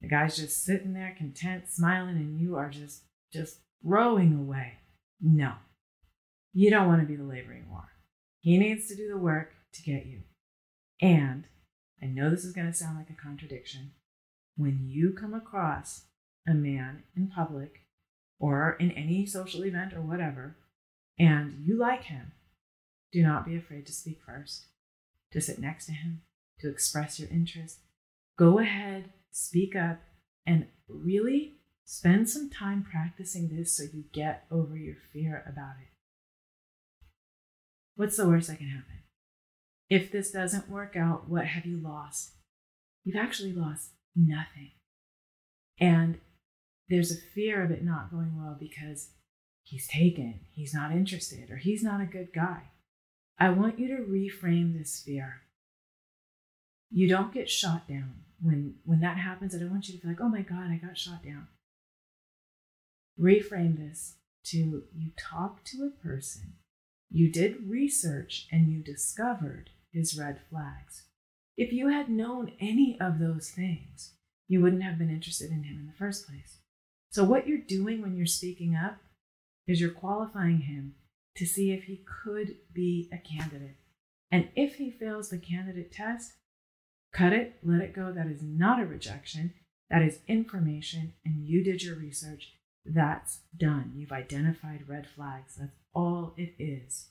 The 0.00 0.08
guy's 0.08 0.36
just 0.36 0.64
sitting 0.64 0.92
there 0.92 1.14
content, 1.16 1.64
smiling, 1.68 2.16
and 2.16 2.40
you 2.40 2.56
are 2.56 2.68
just 2.68 3.02
just 3.32 3.58
rowing 3.82 4.34
away. 4.34 4.74
No. 5.20 5.54
You 6.52 6.70
don't 6.70 6.88
want 6.88 7.00
to 7.00 7.06
be 7.06 7.16
the 7.16 7.24
laboring 7.24 7.68
war. 7.70 7.88
He 8.40 8.58
needs 8.58 8.88
to 8.88 8.96
do 8.96 9.08
the 9.08 9.18
work 9.18 9.52
to 9.74 9.82
get 9.82 10.06
you. 10.06 10.22
And 11.00 11.44
I 12.02 12.06
know 12.06 12.30
this 12.30 12.44
is 12.44 12.54
going 12.54 12.66
to 12.66 12.72
sound 12.72 12.96
like 12.96 13.10
a 13.10 13.22
contradiction. 13.22 13.92
When 14.56 14.80
you 14.88 15.12
come 15.12 15.34
across 15.34 16.04
a 16.48 16.54
man 16.54 17.04
in 17.16 17.28
public 17.28 17.82
or 18.40 18.76
in 18.80 18.90
any 18.92 19.26
social 19.26 19.64
event 19.64 19.92
or 19.92 20.00
whatever, 20.00 20.56
and 21.18 21.64
you 21.64 21.78
like 21.78 22.04
him, 22.04 22.32
do 23.12 23.22
not 23.22 23.46
be 23.46 23.56
afraid 23.56 23.86
to 23.86 23.92
speak 23.92 24.20
first, 24.24 24.66
to 25.32 25.40
sit 25.40 25.58
next 25.58 25.86
to 25.86 25.92
him, 25.92 26.22
to 26.60 26.70
express 26.70 27.18
your 27.18 27.28
interest. 27.28 27.80
Go 28.38 28.58
ahead, 28.58 29.10
speak 29.30 29.74
up, 29.74 29.98
and 30.46 30.66
really 30.88 31.57
spend 31.90 32.28
some 32.28 32.50
time 32.50 32.84
practicing 32.88 33.48
this 33.48 33.74
so 33.74 33.82
you 33.82 34.04
get 34.12 34.44
over 34.50 34.76
your 34.76 34.96
fear 35.10 35.42
about 35.48 35.76
it. 35.80 35.88
What's 37.96 38.18
the 38.18 38.28
worst 38.28 38.48
that 38.48 38.58
can 38.58 38.68
happen? 38.68 39.04
If 39.88 40.12
this 40.12 40.30
doesn't 40.30 40.68
work 40.68 40.96
out, 40.96 41.30
what 41.30 41.46
have 41.46 41.64
you 41.64 41.78
lost? 41.78 42.32
You've 43.04 43.16
actually 43.16 43.54
lost 43.54 43.92
nothing. 44.14 44.72
And 45.80 46.18
there's 46.90 47.10
a 47.10 47.16
fear 47.34 47.64
of 47.64 47.70
it 47.70 47.82
not 47.82 48.10
going 48.10 48.36
well 48.36 48.58
because 48.60 49.12
he's 49.62 49.88
taken, 49.88 50.40
he's 50.52 50.74
not 50.74 50.92
interested, 50.92 51.50
or 51.50 51.56
he's 51.56 51.82
not 51.82 52.02
a 52.02 52.06
good 52.06 52.34
guy. 52.34 52.64
I 53.38 53.48
want 53.48 53.78
you 53.78 53.88
to 53.96 54.02
reframe 54.02 54.78
this 54.78 55.02
fear. 55.02 55.40
You 56.90 57.08
don't 57.08 57.32
get 57.32 57.48
shot 57.48 57.88
down. 57.88 58.24
When 58.42 58.74
when 58.84 59.00
that 59.00 59.16
happens, 59.16 59.54
I 59.54 59.58
don't 59.58 59.70
want 59.70 59.88
you 59.88 59.94
to 59.94 60.00
feel 60.02 60.10
like, 60.10 60.20
oh 60.20 60.28
my 60.28 60.42
God, 60.42 60.70
I 60.70 60.76
got 60.76 60.98
shot 60.98 61.24
down. 61.24 61.48
Reframe 63.20 63.76
this 63.76 64.14
to 64.44 64.84
you 64.94 65.10
talk 65.18 65.64
to 65.64 65.84
a 65.84 66.02
person, 66.02 66.54
you 67.10 67.30
did 67.30 67.68
research, 67.68 68.46
and 68.52 68.68
you 68.68 68.82
discovered 68.82 69.70
his 69.92 70.18
red 70.18 70.40
flags. 70.48 71.04
If 71.56 71.72
you 71.72 71.88
had 71.88 72.08
known 72.08 72.52
any 72.60 72.96
of 73.00 73.18
those 73.18 73.50
things, 73.50 74.12
you 74.46 74.60
wouldn't 74.60 74.84
have 74.84 74.98
been 74.98 75.10
interested 75.10 75.50
in 75.50 75.64
him 75.64 75.78
in 75.80 75.86
the 75.86 75.98
first 75.98 76.26
place. 76.26 76.58
So, 77.10 77.24
what 77.24 77.48
you're 77.48 77.58
doing 77.58 78.00
when 78.00 78.16
you're 78.16 78.26
speaking 78.26 78.76
up 78.76 78.98
is 79.66 79.80
you're 79.80 79.90
qualifying 79.90 80.60
him 80.60 80.94
to 81.36 81.46
see 81.46 81.72
if 81.72 81.84
he 81.84 82.04
could 82.24 82.56
be 82.72 83.10
a 83.12 83.18
candidate. 83.18 83.76
And 84.30 84.48
if 84.54 84.76
he 84.76 84.90
fails 84.90 85.30
the 85.30 85.38
candidate 85.38 85.92
test, 85.92 86.32
cut 87.12 87.32
it, 87.32 87.56
let 87.62 87.80
it 87.80 87.94
go. 87.94 88.12
That 88.12 88.26
is 88.26 88.42
not 88.42 88.80
a 88.80 88.86
rejection. 88.86 89.54
That 89.90 90.02
is 90.02 90.20
information, 90.28 91.14
and 91.24 91.46
you 91.46 91.64
did 91.64 91.82
your 91.82 91.96
research. 91.96 92.52
That's 92.84 93.40
done. 93.56 93.92
You've 93.96 94.12
identified 94.12 94.88
red 94.88 95.06
flags. 95.06 95.56
That's 95.58 95.76
all 95.94 96.34
it 96.36 96.54
is. 96.58 97.08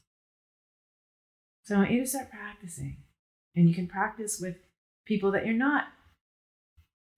So 1.63 1.75
I 1.75 1.79
want 1.79 1.91
you 1.91 2.01
to 2.01 2.07
start 2.07 2.31
practicing. 2.31 2.97
And 3.55 3.67
you 3.67 3.75
can 3.75 3.87
practice 3.87 4.39
with 4.39 4.55
people 5.05 5.31
that 5.31 5.45
you're 5.45 5.55
not 5.55 5.85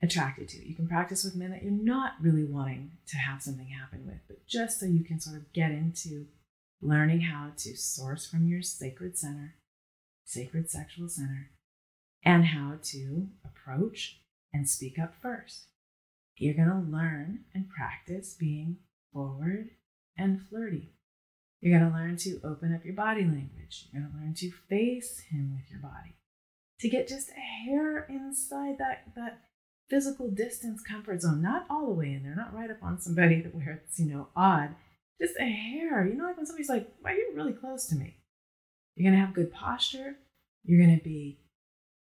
attracted 0.01 0.47
to. 0.49 0.67
You 0.67 0.75
can 0.75 0.88
practice 0.88 1.23
with 1.23 1.35
men 1.35 1.51
that 1.51 1.63
you're 1.63 1.71
not 1.71 2.13
really 2.21 2.45
wanting 2.45 2.91
to 3.07 3.17
have 3.17 3.41
something 3.41 3.67
happen 3.67 4.05
with, 4.05 4.19
but 4.27 4.47
just 4.47 4.79
so 4.79 4.85
you 4.85 5.03
can 5.03 5.19
sort 5.19 5.38
of 5.38 5.51
get 5.53 5.71
into 5.71 6.27
learning 6.81 7.21
how 7.21 7.51
to 7.57 7.75
source 7.75 8.25
from 8.25 8.47
your 8.47 8.62
sacred 8.62 9.17
center, 9.17 9.55
sacred 10.23 10.69
sexual 10.69 11.09
center, 11.09 11.51
and 12.23 12.45
how 12.45 12.75
to 12.81 13.27
approach 13.43 14.21
and 14.53 14.69
speak 14.69 14.97
up 14.97 15.13
first. 15.21 15.67
You're 16.39 16.56
going 16.56 16.69
to 16.69 16.89
learn 16.89 17.41
and 17.54 17.69
practice 17.69 18.34
being 18.34 18.78
forward 19.12 19.71
and 20.17 20.41
flirty. 20.41 20.93
You're 21.60 21.78
going 21.78 21.91
to 21.91 21.97
learn 21.97 22.15
to 22.17 22.39
open 22.45 22.73
up 22.73 22.86
your 22.86 22.93
body 22.93 23.23
language. 23.23 23.89
You're 23.91 24.02
going 24.02 24.13
to 24.13 24.17
learn 24.17 24.34
to 24.36 24.52
face 24.69 25.19
him 25.30 25.54
with 25.54 25.69
your 25.69 25.82
body. 25.82 26.15
To 26.80 26.89
get 26.89 27.10
just 27.10 27.30
a 27.32 27.69
hair 27.69 28.06
inside 28.10 28.78
that, 28.78 29.12
that 29.17 29.41
physical 29.89 30.32
distance 30.32 30.82
comfort 30.82 31.21
zone, 31.21 31.41
not 31.41 31.65
all 31.69 31.88
the 31.88 31.93
way 31.93 32.13
in 32.13 32.23
there, 32.23 32.36
not 32.36 32.56
right 32.56 32.71
up 32.71 32.82
on 32.82 33.02
somebody 33.02 33.41
where 33.52 33.82
it's, 33.84 33.99
you 33.99 34.10
know, 34.10 34.30
odd, 34.34 34.75
just 35.19 35.36
a 35.38 35.43
hair. 35.43 36.08
You 36.08 36.15
know, 36.15 36.23
like 36.23 36.38
when 36.38 36.45
somebody's 36.45 36.69
like, 36.69 36.89
why 37.02 37.12
are 37.12 37.15
you 37.15 37.34
really 37.36 37.52
close 37.52 37.86
to 37.88 37.95
me? 37.95 38.15
You're 38.95 39.12
going 39.12 39.19
to 39.19 39.25
have 39.25 39.36
good 39.36 39.52
posture. 39.52 40.15
You're 40.63 40.86
going 40.86 40.97
to 40.97 41.04
be 41.04 41.41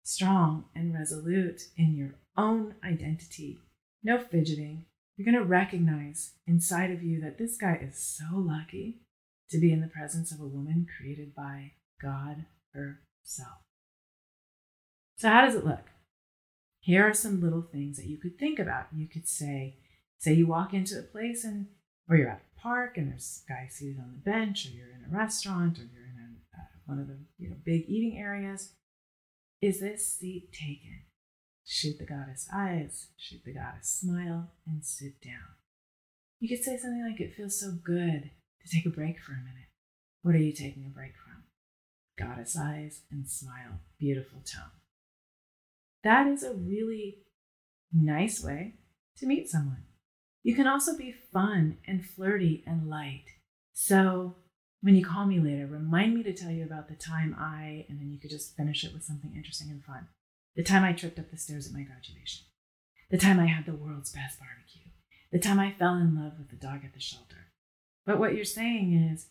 strong 0.04 0.66
and 0.76 0.94
resolute 0.94 1.62
in 1.76 1.96
your 1.96 2.14
own 2.36 2.76
identity. 2.84 3.58
No 4.02 4.18
fidgeting. 4.18 4.86
You're 5.16 5.30
going 5.30 5.42
to 5.42 5.48
recognize 5.48 6.32
inside 6.46 6.90
of 6.90 7.02
you 7.02 7.20
that 7.20 7.38
this 7.38 7.56
guy 7.56 7.78
is 7.82 7.98
so 7.98 8.24
lucky 8.36 9.00
to 9.50 9.58
be 9.58 9.72
in 9.72 9.80
the 9.80 9.88
presence 9.88 10.30
of 10.30 10.40
a 10.40 10.46
woman 10.46 10.86
created 10.96 11.34
by 11.34 11.72
God 12.00 12.44
herself. 12.72 13.58
So, 15.16 15.28
how 15.28 15.44
does 15.44 15.56
it 15.56 15.66
look? 15.66 15.90
Here 16.80 17.02
are 17.02 17.14
some 17.14 17.40
little 17.40 17.62
things 17.62 17.96
that 17.96 18.06
you 18.06 18.18
could 18.18 18.38
think 18.38 18.58
about. 18.58 18.86
You 18.94 19.08
could 19.08 19.26
say, 19.26 19.78
say 20.18 20.32
you 20.32 20.46
walk 20.46 20.72
into 20.72 20.98
a 20.98 21.02
place 21.02 21.44
and 21.44 21.66
or 22.08 22.16
you're 22.16 22.30
at 22.30 22.42
a 22.56 22.60
park 22.60 22.96
and 22.96 23.10
there's 23.10 23.42
a 23.46 23.52
guy 23.52 23.68
seated 23.68 23.98
on 23.98 24.12
the 24.12 24.30
bench, 24.30 24.66
or 24.66 24.70
you're 24.70 24.88
in 24.88 25.04
a 25.12 25.16
restaurant, 25.16 25.78
or 25.78 25.82
you're 25.82 26.04
in 26.04 26.36
a, 26.54 26.58
uh, 26.58 26.64
one 26.86 26.98
of 26.98 27.08
the 27.08 27.18
you 27.38 27.50
know 27.50 27.56
big 27.64 27.84
eating 27.88 28.18
areas. 28.18 28.72
Is 29.60 29.80
this 29.80 30.06
seat 30.06 30.52
taken? 30.52 31.00
Shoot 31.70 31.98
the 31.98 32.06
goddess 32.06 32.48
eyes, 32.50 33.08
shoot 33.18 33.42
the 33.44 33.52
goddess 33.52 33.90
smile, 33.90 34.52
and 34.66 34.82
sit 34.82 35.20
down. 35.20 35.56
You 36.40 36.48
could 36.48 36.64
say 36.64 36.78
something 36.78 37.04
like, 37.06 37.20
It 37.20 37.34
feels 37.34 37.60
so 37.60 37.72
good 37.72 38.30
to 38.62 38.70
take 38.74 38.86
a 38.86 38.90
break 38.90 39.20
for 39.20 39.32
a 39.32 39.44
minute. 39.44 39.68
What 40.22 40.34
are 40.34 40.38
you 40.38 40.52
taking 40.52 40.86
a 40.86 40.88
break 40.88 41.12
from? 41.14 41.42
Goddess 42.16 42.56
eyes 42.58 43.02
and 43.10 43.28
smile. 43.28 43.80
Beautiful 43.98 44.40
tone. 44.40 44.70
That 46.04 46.26
is 46.26 46.42
a 46.42 46.54
really 46.54 47.18
nice 47.92 48.42
way 48.42 48.76
to 49.18 49.26
meet 49.26 49.50
someone. 49.50 49.84
You 50.42 50.54
can 50.54 50.66
also 50.66 50.96
be 50.96 51.14
fun 51.34 51.76
and 51.86 52.02
flirty 52.02 52.64
and 52.66 52.88
light. 52.88 53.26
So 53.74 54.36
when 54.80 54.96
you 54.96 55.04
call 55.04 55.26
me 55.26 55.38
later, 55.38 55.66
remind 55.66 56.14
me 56.14 56.22
to 56.22 56.32
tell 56.32 56.50
you 56.50 56.64
about 56.64 56.88
the 56.88 56.94
time 56.94 57.36
I, 57.38 57.84
and 57.90 58.00
then 58.00 58.10
you 58.10 58.18
could 58.18 58.30
just 58.30 58.56
finish 58.56 58.84
it 58.84 58.94
with 58.94 59.04
something 59.04 59.34
interesting 59.36 59.68
and 59.70 59.84
fun. 59.84 60.08
The 60.58 60.64
time 60.64 60.82
I 60.82 60.92
tripped 60.92 61.20
up 61.20 61.30
the 61.30 61.36
stairs 61.36 61.68
at 61.68 61.72
my 61.72 61.82
graduation. 61.82 62.44
The 63.12 63.16
time 63.16 63.38
I 63.38 63.46
had 63.46 63.64
the 63.64 63.76
world's 63.76 64.10
best 64.10 64.40
barbecue. 64.40 64.90
The 65.30 65.38
time 65.38 65.60
I 65.60 65.70
fell 65.70 65.94
in 65.94 66.16
love 66.16 66.32
with 66.36 66.50
the 66.50 66.56
dog 66.56 66.80
at 66.84 66.94
the 66.94 67.00
shelter. 67.00 67.52
But 68.04 68.18
what 68.18 68.34
you're 68.34 68.44
saying 68.44 68.92
is, 68.92 69.28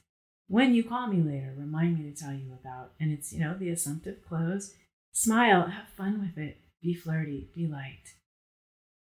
when 0.48 0.74
you 0.74 0.86
call 0.86 1.08
me 1.08 1.22
later, 1.22 1.54
remind 1.58 2.00
me 2.00 2.10
to 2.10 2.16
tell 2.18 2.32
you 2.32 2.54
about, 2.58 2.94
and 2.98 3.12
it's, 3.12 3.34
you 3.34 3.42
know, 3.42 3.58
the 3.60 3.70
assumptive 3.70 4.26
close. 4.26 4.74
Smile, 5.12 5.64
have 5.64 5.90
fun 5.98 6.22
with 6.22 6.42
it, 6.42 6.62
be 6.82 6.94
flirty, 6.94 7.50
be 7.54 7.68
light. 7.68 8.14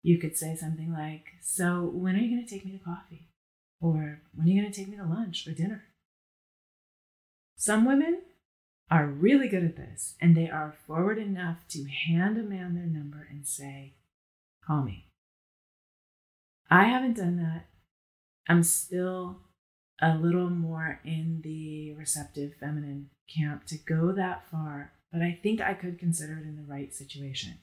You 0.00 0.18
could 0.18 0.34
say 0.34 0.56
something 0.56 0.94
like, 0.94 1.26
So, 1.42 1.82
when 1.92 2.16
are 2.16 2.20
you 2.20 2.34
going 2.34 2.46
to 2.46 2.50
take 2.50 2.64
me 2.64 2.72
to 2.72 2.82
coffee? 2.82 3.28
Or 3.82 4.22
when 4.34 4.46
are 4.46 4.50
you 4.50 4.62
going 4.62 4.72
to 4.72 4.78
take 4.78 4.88
me 4.88 4.96
to 4.96 5.04
lunch 5.04 5.46
or 5.46 5.52
dinner? 5.52 5.84
Some 7.54 7.84
women 7.84 8.22
are 8.90 9.06
really 9.06 9.48
good 9.48 9.64
at 9.64 9.76
this, 9.76 10.14
and 10.20 10.36
they 10.36 10.48
are 10.48 10.74
forward 10.86 11.18
enough 11.18 11.66
to 11.68 11.84
hand 11.84 12.36
a 12.36 12.42
man 12.42 12.74
their 12.74 12.86
number 12.86 13.26
and 13.30 13.46
say, 13.46 13.94
Call 14.66 14.82
me. 14.82 15.06
I 16.70 16.84
haven't 16.84 17.16
done 17.16 17.36
that. 17.36 17.66
I'm 18.48 18.62
still 18.62 19.40
a 20.00 20.16
little 20.16 20.50
more 20.50 21.00
in 21.04 21.40
the 21.42 21.92
receptive 21.94 22.54
feminine 22.58 23.10
camp 23.28 23.66
to 23.66 23.76
go 23.76 24.12
that 24.12 24.48
far, 24.50 24.92
but 25.12 25.22
I 25.22 25.38
think 25.42 25.60
I 25.60 25.74
could 25.74 25.98
consider 25.98 26.34
it 26.38 26.46
in 26.46 26.56
the 26.56 26.70
right 26.70 26.92
situation. 26.94 27.58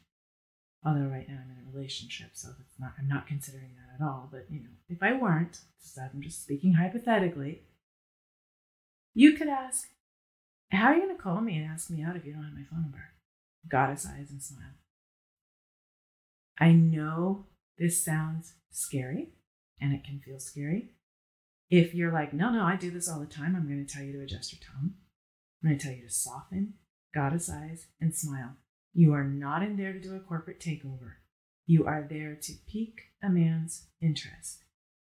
Although 0.85 1.09
right 1.09 1.27
now 1.27 1.35
I'm 1.35 1.51
in 1.51 1.67
a 1.67 1.75
relationship, 1.75 2.31
so 2.33 2.49
it's 2.59 2.79
not 2.79 2.93
I'm 2.97 3.07
not 3.07 3.27
considering 3.27 3.71
that 3.75 4.03
at 4.03 4.07
all. 4.07 4.29
But 4.31 4.45
you 4.49 4.61
know, 4.61 4.69
if 4.89 5.03
I 5.03 5.13
weren't, 5.13 5.59
I'm 5.97 6.21
just 6.21 6.41
speaking 6.41 6.73
hypothetically, 6.73 7.61
you 9.13 9.33
could 9.33 9.47
ask, 9.47 9.89
How 10.71 10.87
are 10.87 10.95
you 10.95 11.01
gonna 11.01 11.19
call 11.19 11.41
me 11.41 11.57
and 11.57 11.69
ask 11.69 11.89
me 11.89 12.03
out 12.03 12.15
if 12.15 12.25
you 12.25 12.33
don't 12.33 12.43
have 12.43 12.53
my 12.53 12.63
phone 12.69 12.83
number? 12.83 13.13
Goddess 13.67 14.07
eyes 14.07 14.31
and 14.31 14.41
smile. 14.41 14.75
I 16.59 16.71
know 16.71 17.47
this 17.77 18.03
sounds 18.03 18.53
scary 18.69 19.33
and 19.81 19.93
it 19.93 20.03
can 20.03 20.19
feel 20.19 20.39
scary. 20.39 20.91
If 21.69 21.95
you're 21.95 22.11
like, 22.11 22.33
no, 22.33 22.51
no, 22.51 22.63
I 22.63 22.75
do 22.75 22.91
this 22.91 23.09
all 23.09 23.19
the 23.19 23.25
time, 23.25 23.55
I'm 23.55 23.67
going 23.67 23.85
to 23.85 23.91
tell 23.91 24.03
you 24.03 24.13
to 24.13 24.23
adjust 24.23 24.53
your 24.53 24.59
tone. 24.61 24.93
I'm 25.63 25.69
going 25.69 25.79
to 25.79 25.83
tell 25.83 25.95
you 25.95 26.03
to 26.03 26.13
soften, 26.13 26.73
goddess 27.13 27.49
eyes, 27.49 27.87
and 27.99 28.13
smile. 28.13 28.57
You 28.93 29.13
are 29.13 29.23
not 29.23 29.63
in 29.63 29.77
there 29.77 29.93
to 29.93 30.01
do 30.01 30.15
a 30.15 30.19
corporate 30.19 30.59
takeover. 30.59 31.13
You 31.65 31.85
are 31.85 32.05
there 32.07 32.37
to 32.41 32.53
pique 32.67 33.01
a 33.23 33.29
man's 33.29 33.87
interest. 34.01 34.63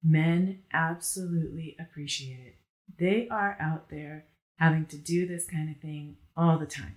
Men 0.03 0.59
absolutely 0.71 1.75
appreciate 1.79 2.39
it. 2.39 2.55
They 2.99 3.27
are 3.29 3.57
out 3.59 3.89
there 3.89 4.25
having 4.57 4.85
to 4.87 4.97
do 4.97 5.27
this 5.27 5.45
kind 5.45 5.69
of 5.69 5.81
thing 5.81 6.17
all 6.37 6.57
the 6.57 6.65
time. 6.65 6.95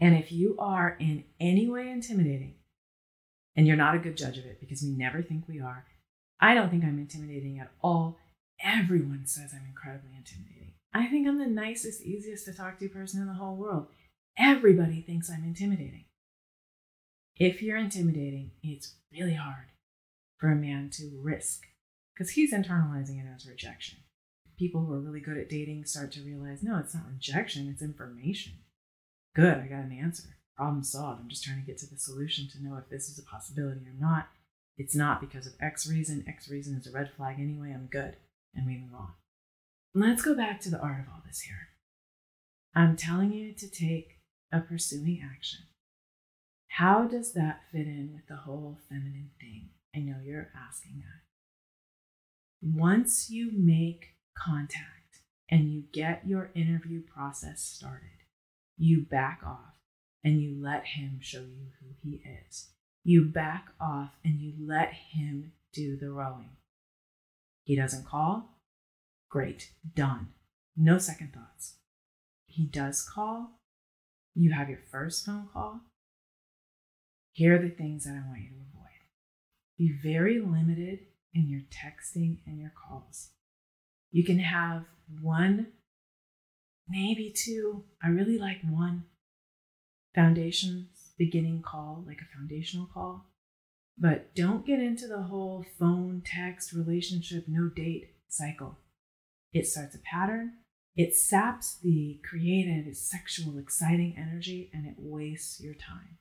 And 0.00 0.16
if 0.16 0.32
you 0.32 0.56
are 0.58 0.96
in 1.00 1.24
any 1.40 1.68
way 1.68 1.90
intimidating, 1.90 2.54
And 3.54 3.66
you're 3.66 3.76
not 3.76 3.94
a 3.94 3.98
good 3.98 4.16
judge 4.16 4.38
of 4.38 4.44
it 4.46 4.60
because 4.60 4.82
we 4.82 4.90
never 4.90 5.22
think 5.22 5.46
we 5.46 5.60
are. 5.60 5.84
I 6.40 6.54
don't 6.54 6.70
think 6.70 6.84
I'm 6.84 6.98
intimidating 6.98 7.58
at 7.58 7.70
all. 7.82 8.18
Everyone 8.62 9.26
says 9.26 9.52
I'm 9.52 9.66
incredibly 9.66 10.10
intimidating. 10.16 10.74
I 10.94 11.06
think 11.06 11.26
I'm 11.26 11.38
the 11.38 11.46
nicest, 11.46 12.02
easiest 12.02 12.44
to 12.46 12.54
talk 12.54 12.78
to 12.78 12.88
person 12.88 13.20
in 13.20 13.26
the 13.26 13.34
whole 13.34 13.56
world. 13.56 13.86
Everybody 14.38 15.02
thinks 15.02 15.30
I'm 15.30 15.44
intimidating. 15.44 16.04
If 17.36 17.62
you're 17.62 17.76
intimidating, 17.76 18.52
it's 18.62 18.94
really 19.12 19.34
hard 19.34 19.66
for 20.38 20.50
a 20.50 20.56
man 20.56 20.90
to 20.94 21.18
risk 21.22 21.66
because 22.14 22.30
he's 22.32 22.52
internalizing 22.52 23.22
it 23.22 23.28
as 23.34 23.46
rejection. 23.46 23.98
People 24.62 24.84
who 24.84 24.92
are 24.92 25.00
really 25.00 25.18
good 25.18 25.38
at 25.38 25.48
dating 25.48 25.86
start 25.86 26.12
to 26.12 26.20
realize 26.20 26.62
no, 26.62 26.78
it's 26.78 26.94
not 26.94 27.08
rejection, 27.12 27.68
it's 27.68 27.82
information. 27.82 28.52
Good, 29.34 29.58
I 29.58 29.66
got 29.66 29.82
an 29.82 29.98
answer. 30.00 30.36
Problem 30.56 30.84
solved. 30.84 31.20
I'm 31.20 31.28
just 31.28 31.42
trying 31.42 31.60
to 31.60 31.66
get 31.66 31.78
to 31.78 31.90
the 31.90 31.98
solution 31.98 32.46
to 32.48 32.62
know 32.62 32.76
if 32.76 32.88
this 32.88 33.08
is 33.08 33.18
a 33.18 33.24
possibility 33.24 33.80
or 33.80 33.94
not. 33.98 34.28
It's 34.78 34.94
not 34.94 35.20
because 35.20 35.48
of 35.48 35.54
X 35.60 35.90
reason. 35.90 36.24
X 36.28 36.48
reason 36.48 36.76
is 36.76 36.86
a 36.86 36.92
red 36.92 37.10
flag 37.16 37.40
anyway. 37.40 37.72
I'm 37.74 37.88
good. 37.90 38.14
And 38.54 38.64
we 38.64 38.78
move 38.78 38.94
on. 38.94 39.08
Let's 39.96 40.22
go 40.22 40.32
back 40.32 40.60
to 40.60 40.70
the 40.70 40.78
art 40.78 41.00
of 41.00 41.06
all 41.12 41.22
this 41.26 41.40
here. 41.40 41.70
I'm 42.72 42.96
telling 42.96 43.32
you 43.32 43.52
to 43.54 43.68
take 43.68 44.20
a 44.52 44.60
pursuing 44.60 45.28
action. 45.28 45.62
How 46.68 47.08
does 47.08 47.32
that 47.32 47.62
fit 47.72 47.88
in 47.88 48.12
with 48.14 48.28
the 48.28 48.36
whole 48.36 48.78
feminine 48.88 49.30
thing? 49.40 49.70
I 49.92 49.98
know 49.98 50.18
you're 50.24 50.52
asking 50.56 51.02
that. 51.02 52.78
Once 52.78 53.28
you 53.28 53.50
make 53.52 54.10
contact 54.36 55.20
and 55.50 55.72
you 55.72 55.84
get 55.92 56.26
your 56.26 56.50
interview 56.54 57.02
process 57.02 57.62
started, 57.62 58.24
you 58.76 59.02
back 59.02 59.40
off 59.44 59.74
and 60.24 60.40
you 60.40 60.56
let 60.60 60.84
him 60.84 61.18
show 61.20 61.40
you 61.40 61.68
who 61.80 61.88
he 62.02 62.22
is. 62.48 62.70
You 63.04 63.24
back 63.24 63.66
off 63.80 64.12
and 64.24 64.40
you 64.40 64.54
let 64.58 64.92
him 64.92 65.52
do 65.72 65.96
the 65.96 66.10
rowing. 66.10 66.56
He 67.64 67.76
doesn't 67.76 68.06
call? 68.06 68.58
Great, 69.28 69.72
done. 69.94 70.28
No 70.76 70.98
second 70.98 71.32
thoughts. 71.32 71.76
He 72.46 72.66
does 72.66 73.02
call. 73.02 73.60
You 74.34 74.52
have 74.52 74.68
your 74.68 74.80
first 74.90 75.26
phone 75.26 75.48
call. 75.52 75.80
Here 77.32 77.56
are 77.56 77.62
the 77.62 77.70
things 77.70 78.04
that 78.04 78.12
I 78.14 78.28
want 78.28 78.42
you 78.42 78.48
to 78.48 78.54
avoid. 78.54 78.82
Be 79.78 79.90
very 79.90 80.38
limited 80.38 81.00
in 81.34 81.48
your 81.48 81.62
texting 81.70 82.38
and 82.46 82.58
your 82.58 82.72
calls. 82.76 83.30
You 84.12 84.24
can 84.24 84.38
have 84.38 84.84
one, 85.20 85.68
maybe 86.88 87.34
two. 87.34 87.84
I 88.02 88.08
really 88.08 88.38
like 88.38 88.60
one 88.62 89.04
foundations 90.14 91.14
beginning 91.18 91.62
call, 91.62 92.04
like 92.06 92.18
a 92.20 92.36
foundational 92.36 92.86
call. 92.92 93.26
But 93.98 94.34
don't 94.34 94.66
get 94.66 94.80
into 94.80 95.06
the 95.06 95.22
whole 95.22 95.64
phone, 95.78 96.22
text, 96.24 96.72
relationship, 96.72 97.44
no 97.48 97.68
date 97.68 98.14
cycle. 98.28 98.78
It 99.52 99.66
starts 99.66 99.94
a 99.94 99.98
pattern, 99.98 100.52
it 100.94 101.14
saps 101.14 101.78
the 101.82 102.20
creative, 102.28 102.94
sexual, 102.96 103.58
exciting 103.58 104.14
energy, 104.18 104.70
and 104.74 104.86
it 104.86 104.96
wastes 104.98 105.60
your 105.60 105.74
time. 105.74 106.18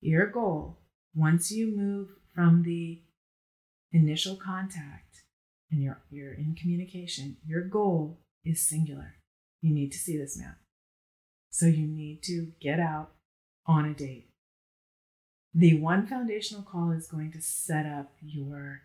Your 0.00 0.26
goal, 0.26 0.78
once 1.14 1.50
you 1.50 1.76
move 1.76 2.10
from 2.34 2.62
the 2.62 3.02
initial 3.92 4.36
contact 4.36 5.09
and 5.70 5.82
you're, 5.82 6.00
you're 6.10 6.32
in 6.32 6.54
communication, 6.54 7.36
your 7.46 7.62
goal 7.62 8.20
is 8.44 8.68
singular. 8.68 9.16
You 9.60 9.74
need 9.74 9.92
to 9.92 9.98
see 9.98 10.16
this 10.16 10.38
man. 10.38 10.56
So 11.50 11.66
you 11.66 11.86
need 11.86 12.22
to 12.24 12.52
get 12.60 12.80
out 12.80 13.10
on 13.66 13.84
a 13.84 13.94
date. 13.94 14.30
The 15.54 15.80
one 15.80 16.06
foundational 16.06 16.62
call 16.62 16.92
is 16.92 17.08
going 17.08 17.32
to 17.32 17.42
set 17.42 17.86
up 17.86 18.12
your 18.20 18.82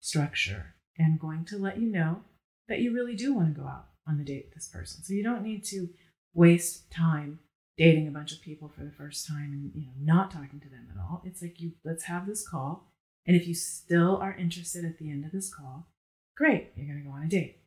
structure 0.00 0.74
and 0.98 1.20
going 1.20 1.44
to 1.46 1.58
let 1.58 1.78
you 1.78 1.88
know 1.88 2.20
that 2.68 2.80
you 2.80 2.94
really 2.94 3.16
do 3.16 3.34
want 3.34 3.54
to 3.54 3.60
go 3.60 3.66
out 3.66 3.86
on 4.06 4.18
the 4.18 4.24
date 4.24 4.46
with 4.46 4.54
this 4.54 4.68
person. 4.68 5.02
So 5.02 5.12
you 5.12 5.24
don't 5.24 5.42
need 5.42 5.64
to 5.66 5.88
waste 6.32 6.90
time 6.90 7.40
dating 7.76 8.08
a 8.08 8.12
bunch 8.12 8.32
of 8.32 8.40
people 8.40 8.68
for 8.68 8.84
the 8.84 8.92
first 8.92 9.26
time 9.26 9.52
and 9.52 9.70
you 9.74 9.86
know 9.86 9.92
not 10.00 10.30
talking 10.30 10.60
to 10.60 10.68
them 10.68 10.88
at 10.90 11.00
all. 11.00 11.22
It's 11.24 11.42
like 11.42 11.60
you 11.60 11.72
let's 11.84 12.04
have 12.04 12.26
this 12.26 12.46
call 12.46 12.88
and 13.26 13.36
if 13.36 13.46
you 13.46 13.54
still 13.54 14.16
are 14.18 14.34
interested 14.34 14.84
at 14.84 14.98
the 14.98 15.10
end 15.10 15.24
of 15.24 15.32
this 15.32 15.52
call, 15.52 15.88
great, 16.36 16.72
you're 16.76 16.86
going 16.86 17.02
to 17.02 17.08
go 17.08 17.14
on 17.14 17.22
a 17.22 17.28
date. 17.28 17.60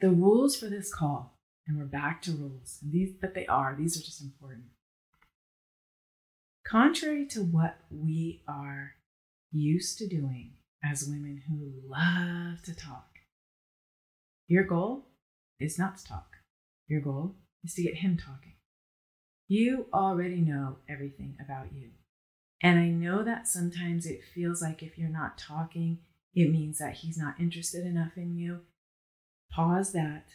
The 0.00 0.10
rules 0.10 0.56
for 0.56 0.66
this 0.66 0.92
call, 0.92 1.38
and 1.66 1.76
we're 1.76 1.84
back 1.84 2.22
to 2.22 2.32
rules, 2.32 2.78
and 2.82 2.92
these 2.92 3.12
but 3.20 3.34
they 3.34 3.46
are, 3.46 3.76
these 3.78 3.96
are 4.00 4.04
just 4.04 4.22
important. 4.22 4.64
Contrary 6.66 7.26
to 7.26 7.42
what 7.42 7.78
we 7.90 8.42
are 8.48 8.94
used 9.52 9.98
to 9.98 10.08
doing 10.08 10.52
as 10.82 11.06
women 11.06 11.42
who 11.48 11.72
love 11.86 12.62
to 12.62 12.74
talk, 12.74 13.18
your 14.48 14.64
goal 14.64 15.06
is 15.60 15.78
not 15.78 15.98
to 15.98 16.04
talk. 16.04 16.36
Your 16.88 17.00
goal 17.00 17.36
is 17.62 17.74
to 17.74 17.82
get 17.82 17.96
him 17.96 18.16
talking. 18.16 18.54
You 19.46 19.86
already 19.92 20.40
know 20.40 20.78
everything 20.88 21.36
about 21.44 21.72
you. 21.72 21.90
And 22.62 22.78
I 22.78 22.88
know 22.88 23.22
that 23.22 23.48
sometimes 23.48 24.06
it 24.06 24.24
feels 24.24 24.62
like 24.62 24.82
if 24.82 24.98
you're 24.98 25.08
not 25.08 25.38
talking, 25.38 25.98
it 26.34 26.50
means 26.50 26.78
that 26.78 26.96
he's 26.96 27.18
not 27.18 27.40
interested 27.40 27.84
enough 27.84 28.16
in 28.16 28.34
you. 28.36 28.60
Pause 29.52 29.92
that. 29.92 30.26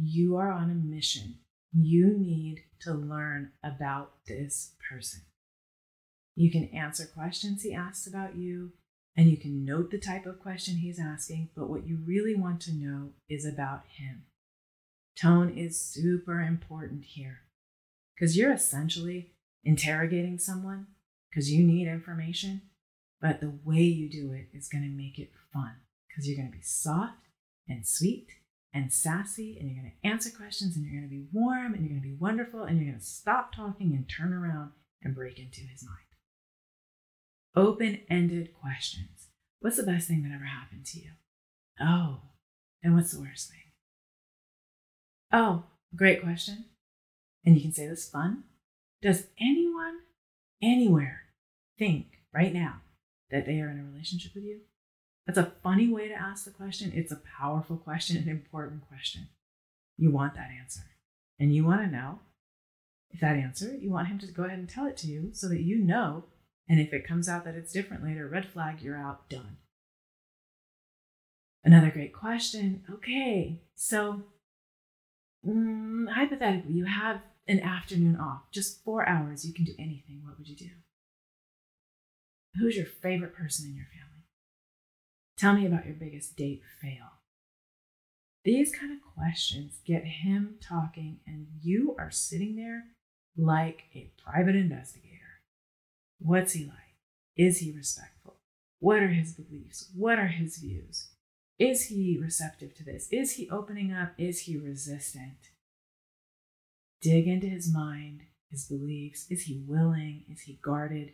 You 0.00 0.36
are 0.36 0.50
on 0.50 0.70
a 0.70 0.74
mission. 0.74 1.38
You 1.72 2.16
need 2.16 2.64
to 2.82 2.92
learn 2.92 3.52
about 3.62 4.12
this 4.26 4.72
person. 4.88 5.22
You 6.34 6.50
can 6.50 6.68
answer 6.68 7.06
questions 7.06 7.62
he 7.62 7.74
asks 7.74 8.06
about 8.06 8.36
you, 8.36 8.72
and 9.16 9.28
you 9.28 9.36
can 9.36 9.64
note 9.64 9.90
the 9.90 9.98
type 9.98 10.26
of 10.26 10.40
question 10.40 10.76
he's 10.76 11.00
asking, 11.00 11.50
but 11.54 11.68
what 11.68 11.86
you 11.86 11.98
really 12.06 12.34
want 12.34 12.60
to 12.62 12.74
know 12.74 13.10
is 13.28 13.44
about 13.44 13.82
him. 13.98 14.24
Tone 15.20 15.56
is 15.56 15.78
super 15.78 16.40
important 16.40 17.04
here 17.04 17.40
because 18.14 18.36
you're 18.36 18.52
essentially 18.52 19.34
interrogating 19.64 20.38
someone 20.38 20.86
because 21.28 21.50
you 21.50 21.64
need 21.66 21.86
information, 21.88 22.62
but 23.22 23.40
the 23.40 23.54
way 23.64 23.80
you 23.80 24.10
do 24.10 24.32
it 24.32 24.48
is 24.52 24.68
going 24.68 24.82
to 24.82 24.90
make 24.90 25.18
it 25.18 25.30
fun 25.52 25.76
because 26.08 26.28
you're 26.28 26.36
going 26.36 26.50
to 26.50 26.58
be 26.58 26.62
soft 26.62 27.28
and 27.68 27.86
sweet 27.86 28.26
and 28.74 28.92
sassy 28.92 29.56
and 29.58 29.70
you're 29.70 29.80
going 29.80 29.92
to 29.92 30.08
answer 30.08 30.28
questions 30.28 30.74
and 30.74 30.84
you're 30.84 31.00
going 31.00 31.08
to 31.08 31.16
be 31.16 31.28
warm 31.32 31.72
and 31.72 31.82
you're 31.82 31.90
going 31.90 32.02
to 32.02 32.08
be 32.08 32.16
wonderful 32.18 32.64
and 32.64 32.78
you're 32.78 32.90
going 32.90 32.98
to 32.98 33.04
stop 33.04 33.54
talking 33.54 33.94
and 33.94 34.08
turn 34.08 34.32
around 34.32 34.72
and 35.02 35.14
break 35.14 35.38
into 35.38 35.60
his 35.60 35.84
mind. 35.84 35.98
Open 37.54 38.00
ended 38.10 38.50
questions. 38.60 39.28
What's 39.60 39.76
the 39.76 39.84
best 39.84 40.08
thing 40.08 40.24
that 40.24 40.34
ever 40.34 40.44
happened 40.44 40.84
to 40.86 40.98
you? 40.98 41.10
Oh, 41.80 42.22
and 42.82 42.96
what's 42.96 43.12
the 43.12 43.20
worst 43.20 43.50
thing? 43.50 43.58
Oh, 45.32 45.64
great 45.94 46.22
question. 46.22 46.64
And 47.44 47.54
you 47.54 47.62
can 47.62 47.72
say 47.72 47.86
this 47.86 48.08
fun. 48.08 48.44
Does 49.00 49.26
anyone 49.40 49.98
anywhere 50.60 51.20
think 51.78 52.06
right 52.32 52.52
now 52.52 52.80
that 53.32 53.46
they 53.46 53.60
are 53.60 53.68
in 53.68 53.80
a 53.80 53.90
relationship 53.92 54.32
with 54.34 54.44
you? 54.44 54.60
That's 55.26 55.38
a 55.38 55.52
funny 55.62 55.88
way 55.88 56.08
to 56.08 56.14
ask 56.14 56.44
the 56.44 56.50
question. 56.50 56.92
It's 56.94 57.12
a 57.12 57.20
powerful 57.38 57.76
question, 57.76 58.16
an 58.16 58.28
important 58.28 58.88
question. 58.88 59.28
You 59.96 60.10
want 60.10 60.34
that 60.34 60.50
answer. 60.60 60.82
And 61.38 61.54
you 61.54 61.64
want 61.64 61.80
to 61.82 61.90
know 61.96 62.20
if 63.10 63.20
that 63.20 63.36
answer, 63.36 63.74
you 63.76 63.90
want 63.90 64.08
him 64.08 64.18
to 64.20 64.26
go 64.26 64.44
ahead 64.44 64.58
and 64.58 64.68
tell 64.68 64.86
it 64.86 64.96
to 64.98 65.06
you 65.08 65.30
so 65.32 65.48
that 65.48 65.60
you 65.60 65.78
know 65.78 66.24
and 66.68 66.80
if 66.80 66.92
it 66.92 67.06
comes 67.06 67.28
out 67.28 67.44
that 67.44 67.54
it's 67.54 67.72
different 67.72 68.04
later, 68.04 68.26
red 68.26 68.48
flag, 68.48 68.80
you're 68.80 68.96
out, 68.96 69.28
done. 69.28 69.58
Another 71.64 71.90
great 71.90 72.12
question. 72.12 72.82
Okay, 72.90 73.60
so 73.74 74.22
mm, 75.46 76.10
hypothetically, 76.10 76.72
you 76.72 76.86
have 76.86 77.20
an 77.46 77.60
afternoon 77.60 78.16
off, 78.16 78.42
just 78.52 78.82
four 78.84 79.08
hours, 79.08 79.44
you 79.44 79.52
can 79.52 79.64
do 79.64 79.74
anything. 79.78 80.22
What 80.24 80.38
would 80.38 80.48
you 80.48 80.56
do? 80.56 80.70
Who's 82.54 82.76
your 82.76 82.86
favorite 82.86 83.34
person 83.34 83.66
in 83.66 83.76
your 83.76 83.86
family? 83.86 84.24
Tell 85.38 85.54
me 85.54 85.66
about 85.66 85.86
your 85.86 85.94
biggest 85.94 86.36
date 86.36 86.62
fail. 86.80 87.20
These 88.44 88.74
kind 88.74 88.92
of 88.92 88.98
questions 89.14 89.78
get 89.86 90.04
him 90.04 90.56
talking, 90.60 91.20
and 91.26 91.46
you 91.62 91.94
are 91.98 92.10
sitting 92.10 92.56
there 92.56 92.84
like 93.36 93.84
a 93.94 94.10
private 94.22 94.56
investigator. 94.56 95.40
What's 96.18 96.52
he 96.52 96.64
like? 96.64 96.96
Is 97.36 97.58
he 97.58 97.72
respectful? 97.72 98.36
What 98.80 98.98
are 98.98 99.08
his 99.08 99.32
beliefs? 99.32 99.90
What 99.94 100.18
are 100.18 100.26
his 100.26 100.58
views? 100.58 101.10
Is 101.58 101.86
he 101.86 102.18
receptive 102.20 102.74
to 102.76 102.84
this? 102.84 103.08
Is 103.10 103.32
he 103.32 103.48
opening 103.48 103.92
up? 103.92 104.12
Is 104.18 104.40
he 104.40 104.56
resistant? 104.56 105.50
Dig 107.00 107.26
into 107.26 107.46
his 107.46 107.72
mind, 107.72 108.22
his 108.50 108.66
beliefs. 108.66 109.26
Is 109.30 109.42
he 109.42 109.62
willing? 109.66 110.24
Is 110.28 110.42
he 110.42 110.58
guarded? 110.62 111.12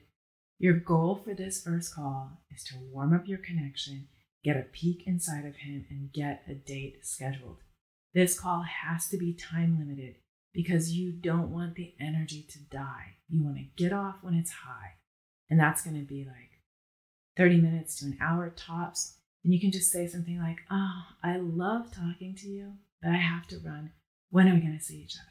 Your 0.61 0.74
goal 0.74 1.20
for 1.22 1.34
this 1.34 1.62
first 1.62 1.94
call 1.94 2.40
is 2.50 2.64
to 2.64 2.74
warm 2.92 3.14
up 3.14 3.28
your 3.28 3.38
connection, 3.38 4.09
get 4.42 4.56
a 4.56 4.62
peek 4.62 5.06
inside 5.06 5.44
of 5.44 5.54
him, 5.56 5.86
and 5.88 6.12
get 6.12 6.42
a 6.48 6.54
date 6.54 7.06
scheduled. 7.06 7.59
This 8.12 8.38
call 8.38 8.62
has 8.62 9.09
to 9.11 9.16
be 9.16 9.34
time 9.34 9.78
limited 9.78 10.16
because 10.52 10.92
you 10.92 11.12
don't 11.12 11.52
want 11.52 11.76
the 11.76 11.94
energy 12.00 12.44
to 12.50 12.59
die. 12.59 13.18
You 13.28 13.44
want 13.44 13.59
to 13.59 13.82
get 13.82 13.92
off 13.92 14.16
when 14.22 14.34
it's 14.34 14.50
high. 14.50 14.94
And 15.48 15.61
that's 15.61 15.82
going 15.82 15.96
to 15.96 16.04
be 16.04 16.24
like 16.24 16.61
30 17.36 17.59
minutes 17.59 18.00
to 18.00 18.06
an 18.06 18.18
hour 18.20 18.50
tops. 18.50 19.18
And 19.44 19.54
you 19.54 19.61
can 19.61 19.70
just 19.70 19.92
say 19.92 20.09
something 20.09 20.40
like, 20.40 20.59
Oh, 20.72 21.02
I 21.22 21.36
love 21.36 21.92
talking 21.94 22.34
to 22.38 22.48
you, 22.48 22.72
but 23.00 23.12
I 23.12 23.16
have 23.16 23.46
to 23.48 23.61
run. 23.61 23.92
When 24.30 24.48
are 24.48 24.54
we 24.54 24.61
going 24.61 24.76
to 24.76 24.84
see 24.84 24.98
each 24.98 25.14
other? 25.14 25.28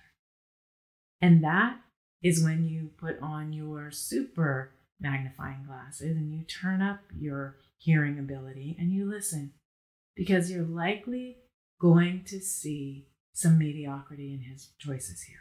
And 1.21 1.43
that 1.43 1.81
is 2.23 2.41
when 2.41 2.65
you 2.65 2.91
put 2.97 3.19
on 3.21 3.51
your 3.51 3.91
super 3.91 4.71
magnifying 4.99 5.63
glasses 5.65 6.15
and 6.15 6.33
you 6.33 6.43
turn 6.43 6.81
up 6.81 6.99
your 7.17 7.57
hearing 7.77 8.17
ability 8.19 8.75
and 8.79 8.91
you 8.91 9.09
listen 9.09 9.53
because 10.15 10.51
you're 10.51 10.63
likely 10.63 11.37
going 11.79 12.23
to 12.25 12.39
see 12.39 13.07
some 13.33 13.59
mediocrity 13.59 14.33
in 14.33 14.51
his 14.51 14.69
choices 14.79 15.23
here. 15.23 15.37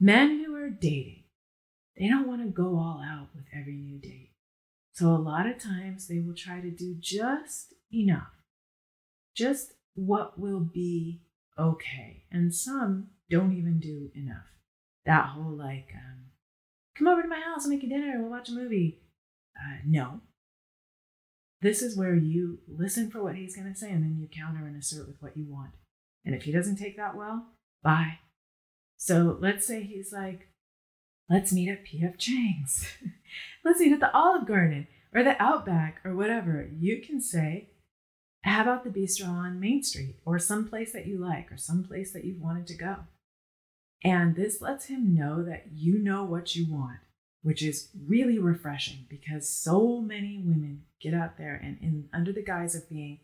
Men 0.00 0.42
who 0.44 0.54
are 0.56 0.68
dating, 0.68 1.24
they 1.96 2.08
don't 2.08 2.26
want 2.26 2.42
to 2.42 2.48
go 2.48 2.76
all 2.76 3.00
out 3.04 3.28
with 3.34 3.44
every 3.56 3.76
new 3.76 3.98
date. 3.98 4.32
So 4.92 5.08
a 5.08 5.16
lot 5.16 5.46
of 5.46 5.58
times 5.58 6.08
they 6.08 6.18
will 6.18 6.34
try 6.34 6.60
to 6.60 6.70
do 6.70 6.96
just 6.98 7.74
enough, 7.94 8.32
just 9.36 9.74
what 9.94 10.38
will 10.38 10.60
be 10.60 11.22
okay. 11.58 12.24
And 12.32 12.54
some 12.54 13.08
don't 13.30 13.56
even 13.56 13.78
do 13.78 14.10
enough. 14.14 14.50
That 15.06 15.26
whole 15.26 15.56
like, 15.56 15.88
um, 15.94 16.21
come 16.96 17.06
over 17.06 17.22
to 17.22 17.28
my 17.28 17.40
house 17.40 17.64
and 17.64 17.72
make 17.72 17.82
you 17.82 17.88
dinner, 17.88 18.20
we'll 18.20 18.30
watch 18.30 18.48
a 18.48 18.52
movie. 18.52 19.00
Uh, 19.56 19.78
no. 19.86 20.20
This 21.60 21.80
is 21.82 21.96
where 21.96 22.14
you 22.14 22.58
listen 22.66 23.10
for 23.10 23.22
what 23.22 23.36
he's 23.36 23.54
going 23.54 23.72
to 23.72 23.78
say 23.78 23.90
and 23.90 24.02
then 24.02 24.18
you 24.18 24.28
counter 24.28 24.66
and 24.66 24.76
assert 24.76 25.06
with 25.06 25.20
what 25.20 25.36
you 25.36 25.46
want. 25.48 25.70
And 26.24 26.34
if 26.34 26.42
he 26.42 26.52
doesn't 26.52 26.76
take 26.76 26.96
that 26.96 27.16
well, 27.16 27.46
bye. 27.82 28.18
So 28.96 29.38
let's 29.40 29.66
say 29.66 29.82
he's 29.82 30.12
like, 30.12 30.48
let's 31.28 31.52
meet 31.52 31.68
at 31.68 31.84
P.F. 31.84 32.18
Chang's. 32.18 32.88
let's 33.64 33.80
meet 33.80 33.92
at 33.92 34.00
the 34.00 34.14
Olive 34.16 34.46
Garden 34.46 34.86
or 35.14 35.22
the 35.22 35.40
Outback 35.42 36.00
or 36.04 36.14
whatever. 36.14 36.68
You 36.78 37.00
can 37.00 37.20
say, 37.20 37.70
how 38.44 38.62
about 38.62 38.84
the 38.84 38.90
bistro 38.90 39.28
on 39.28 39.60
Main 39.60 39.82
Street 39.82 40.16
or 40.24 40.38
some 40.38 40.68
place 40.68 40.92
that 40.92 41.06
you 41.06 41.18
like 41.18 41.52
or 41.52 41.56
some 41.56 41.84
place 41.84 42.12
that 42.12 42.24
you've 42.24 42.40
wanted 42.40 42.66
to 42.68 42.74
go? 42.76 42.96
And 44.04 44.34
this 44.34 44.60
lets 44.60 44.86
him 44.86 45.14
know 45.14 45.44
that 45.44 45.66
you 45.72 45.98
know 45.98 46.24
what 46.24 46.56
you 46.56 46.72
want, 46.72 46.98
which 47.42 47.62
is 47.62 47.90
really 48.06 48.38
refreshing 48.38 49.06
because 49.08 49.48
so 49.48 50.00
many 50.00 50.42
women 50.44 50.82
get 51.00 51.14
out 51.14 51.38
there 51.38 51.54
and 51.54 51.78
in 51.80 52.08
under 52.12 52.32
the 52.32 52.42
guise 52.42 52.74
of 52.74 52.88
being 52.88 53.20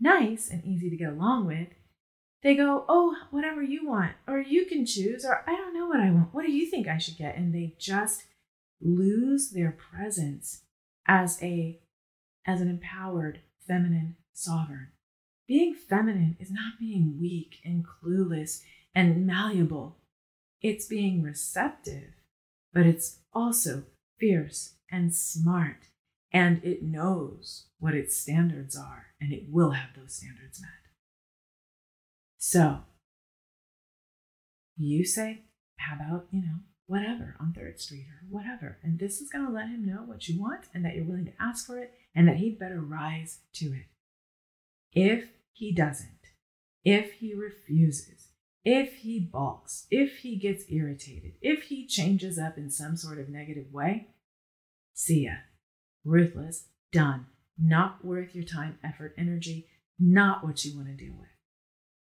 nice 0.00 0.50
and 0.50 0.64
easy 0.64 0.90
to 0.90 0.96
get 0.96 1.12
along 1.12 1.46
with, 1.46 1.68
they 2.42 2.54
go, 2.54 2.84
"Oh, 2.88 3.16
whatever 3.30 3.62
you 3.62 3.86
want 3.86 4.12
or 4.26 4.38
you 4.40 4.66
can 4.66 4.86
choose 4.86 5.24
or 5.24 5.44
I 5.46 5.56
don't 5.56 5.74
know 5.74 5.88
what 5.88 6.00
I 6.00 6.10
want. 6.10 6.32
What 6.32 6.46
do 6.46 6.52
you 6.52 6.66
think 6.70 6.88
I 6.88 6.98
should 6.98 7.16
get?" 7.16 7.36
And 7.36 7.54
they 7.54 7.76
just 7.78 8.24
lose 8.80 9.50
their 9.50 9.72
presence 9.72 10.62
as 11.06 11.42
a 11.42 11.80
as 12.46 12.60
an 12.60 12.68
empowered 12.68 13.40
feminine 13.66 14.16
sovereign. 14.32 14.88
Being 15.46 15.74
feminine 15.74 16.36
is 16.40 16.50
not 16.50 16.78
being 16.78 17.18
weak 17.20 17.56
and 17.64 17.84
clueless 17.84 18.62
and 18.94 19.26
malleable. 19.26 19.98
It's 20.64 20.86
being 20.86 21.20
receptive, 21.20 22.14
but 22.72 22.86
it's 22.86 23.18
also 23.34 23.82
fierce 24.18 24.76
and 24.90 25.14
smart, 25.14 25.88
and 26.32 26.64
it 26.64 26.82
knows 26.82 27.66
what 27.78 27.92
its 27.92 28.16
standards 28.16 28.74
are, 28.74 29.08
and 29.20 29.30
it 29.30 29.44
will 29.50 29.72
have 29.72 29.90
those 29.94 30.14
standards 30.14 30.62
met. 30.62 30.70
So, 32.38 32.78
you 34.78 35.04
say, 35.04 35.42
how 35.76 35.96
about, 35.96 36.28
you 36.30 36.40
know, 36.40 36.60
whatever 36.86 37.36
on 37.38 37.52
Third 37.52 37.78
Street 37.78 38.06
or 38.08 38.26
whatever. 38.30 38.78
And 38.82 38.98
this 38.98 39.20
is 39.20 39.28
going 39.28 39.44
to 39.44 39.52
let 39.52 39.68
him 39.68 39.84
know 39.84 40.02
what 40.06 40.28
you 40.28 40.40
want 40.40 40.64
and 40.72 40.82
that 40.82 40.96
you're 40.96 41.04
willing 41.04 41.26
to 41.26 41.42
ask 41.42 41.66
for 41.66 41.78
it 41.78 41.92
and 42.14 42.26
that 42.26 42.36
he'd 42.36 42.58
better 42.58 42.80
rise 42.80 43.40
to 43.56 43.66
it. 43.66 43.86
If 44.92 45.28
he 45.52 45.74
doesn't, 45.74 46.08
if 46.84 47.12
he 47.14 47.34
refuses, 47.34 48.23
if 48.64 48.94
he 48.94 49.20
balks, 49.20 49.86
if 49.90 50.18
he 50.18 50.36
gets 50.36 50.64
irritated, 50.68 51.32
if 51.42 51.64
he 51.64 51.86
changes 51.86 52.38
up 52.38 52.56
in 52.56 52.70
some 52.70 52.96
sort 52.96 53.18
of 53.18 53.28
negative 53.28 53.72
way, 53.72 54.08
see 54.94 55.24
ya. 55.26 55.34
Ruthless, 56.04 56.68
done. 56.92 57.26
Not 57.58 58.04
worth 58.04 58.34
your 58.34 58.44
time, 58.44 58.78
effort, 58.82 59.14
energy, 59.16 59.68
not 59.98 60.44
what 60.44 60.64
you 60.64 60.76
want 60.76 60.88
to 60.88 60.94
deal 60.94 61.14
with. 61.18 61.28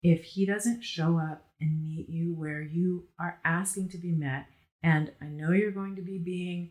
If 0.02 0.24
he 0.24 0.46
doesn't 0.46 0.82
show 0.82 1.18
up 1.18 1.46
and 1.60 1.82
meet 1.82 2.08
you 2.08 2.34
where 2.34 2.62
you 2.62 3.08
are 3.18 3.38
asking 3.44 3.90
to 3.90 3.98
be 3.98 4.12
met, 4.12 4.46
and 4.82 5.12
I 5.20 5.26
know 5.26 5.52
you're 5.52 5.70
going 5.70 5.96
to 5.96 6.02
be 6.02 6.18
being 6.18 6.70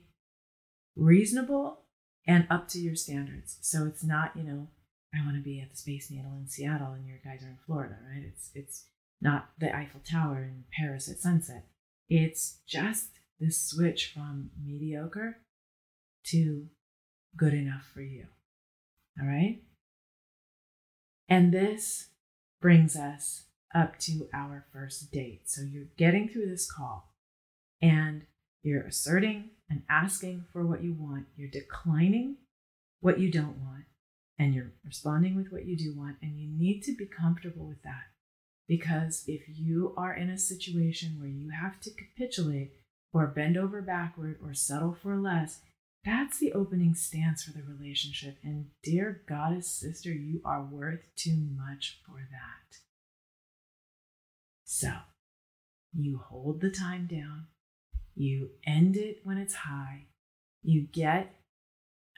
reasonable 0.96 1.86
and 2.28 2.46
up 2.50 2.68
to 2.70 2.80
your 2.80 2.96
standards. 2.96 3.58
So 3.62 3.86
it's 3.86 4.04
not, 4.04 4.36
you 4.36 4.44
know, 4.44 4.68
I 5.14 5.26
want 5.26 5.38
to 5.38 5.44
be 5.44 5.60
at 5.60 5.72
the 5.72 5.78
Space 5.78 6.10
Needle 6.12 6.38
in 6.40 6.48
Seattle 6.48 6.94
and 6.94 7.08
your 7.08 7.20
guys 7.24 7.44
are 7.44 7.50
in 7.50 7.58
Florida, 7.66 7.98
right? 8.10 8.24
It's 8.26 8.52
it's 8.54 8.86
not 9.22 9.50
the 9.60 9.74
Eiffel 9.76 10.02
Tower 10.04 10.40
in 10.44 10.66
Paris 10.76 11.10
at 11.10 11.20
sunset. 11.20 11.68
It's 12.10 12.58
just 12.68 13.10
this 13.40 13.62
switch 13.62 14.12
from 14.14 14.50
mediocre 14.62 15.38
to 16.26 16.68
good 17.38 17.54
enough 17.54 17.90
for 17.94 18.02
you. 18.02 18.26
All 19.20 19.28
right? 19.28 19.62
And 21.30 21.54
this 21.54 22.10
brings 22.62 22.96
us 22.96 23.44
up 23.74 23.98
to 24.00 24.28
our 24.34 24.66
first 24.74 25.12
date. 25.12 25.50
So 25.50 25.62
you're 25.62 25.86
getting 25.98 26.28
through 26.28 26.48
this 26.48 26.70
call 26.70 27.14
and 27.82 28.24
you're 28.64 28.84
asserting 28.84 29.52
and 29.70 29.84
asking 29.90 30.46
for 30.52 30.66
what 30.66 30.84
you 30.84 30.94
want. 30.94 31.28
You're 31.38 31.50
declining 31.50 32.38
what 33.00 33.20
you 33.20 33.32
don't 33.32 33.58
want 33.60 33.86
and 34.38 34.54
you're 34.54 34.74
responding 34.86 35.36
with 35.36 35.52
what 35.52 35.66
you 35.66 35.78
do 35.78 35.94
want. 35.98 36.18
And 36.22 36.38
you 36.38 36.50
need 36.50 36.82
to 36.84 36.96
be 36.96 37.06
comfortable 37.06 37.66
with 37.66 37.82
that. 37.84 38.08
Because 38.72 39.26
if 39.28 39.42
you 39.50 39.94
are 39.98 40.14
in 40.14 40.30
a 40.30 40.38
situation 40.38 41.18
where 41.20 41.28
you 41.28 41.50
have 41.50 41.82
to 41.82 41.90
capitulate 41.92 42.72
or 43.12 43.28
bend 43.28 43.58
over 43.58 43.82
backward 43.82 44.40
or 44.42 44.54
settle 44.54 44.94
for 44.94 45.18
less, 45.18 45.60
that's 46.06 46.40
the 46.40 46.54
opening 46.54 46.96
stance 46.96 47.44
for 47.44 47.52
the 47.52 47.66
relationship. 47.68 48.38
And 48.42 48.68
dear 48.82 49.24
goddess 49.28 49.70
sister, 49.70 50.14
you 50.14 50.40
are 50.46 50.64
worth 50.64 51.02
too 51.18 51.50
much 51.54 52.00
for 52.06 52.26
that. 52.32 52.78
So 54.64 54.94
you 55.94 56.20
hold 56.20 56.62
the 56.62 56.72
time 56.72 57.10
down, 57.12 57.48
you 58.16 58.52
end 58.66 58.96
it 58.96 59.20
when 59.26 59.38
it's 59.38 59.54
high, 59.54 60.06
you 60.64 60.84
get 60.84 61.36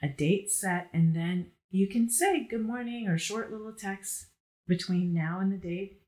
a 0.03 0.07
date 0.07 0.51
set, 0.51 0.89
and 0.93 1.15
then 1.15 1.47
you 1.71 1.87
can 1.87 2.11
say 2.11 2.47
good 2.47 2.63
morning 2.63 3.07
or 3.07 3.17
short 3.17 3.51
little 3.51 3.73
texts 3.73 4.27
between 4.67 5.15
now 5.15 5.39
and 5.39 5.51
the 5.51 5.57
date 5.57 6.02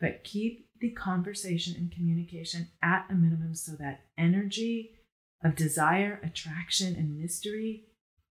but 0.00 0.24
keep 0.24 0.68
the 0.80 0.90
conversation 0.90 1.74
and 1.76 1.92
communication 1.92 2.68
at 2.82 3.06
a 3.10 3.14
minimum 3.14 3.54
so 3.54 3.72
that 3.72 4.04
energy 4.18 4.90
of 5.42 5.56
desire, 5.56 6.20
attraction, 6.22 6.94
and 6.96 7.18
mystery 7.18 7.84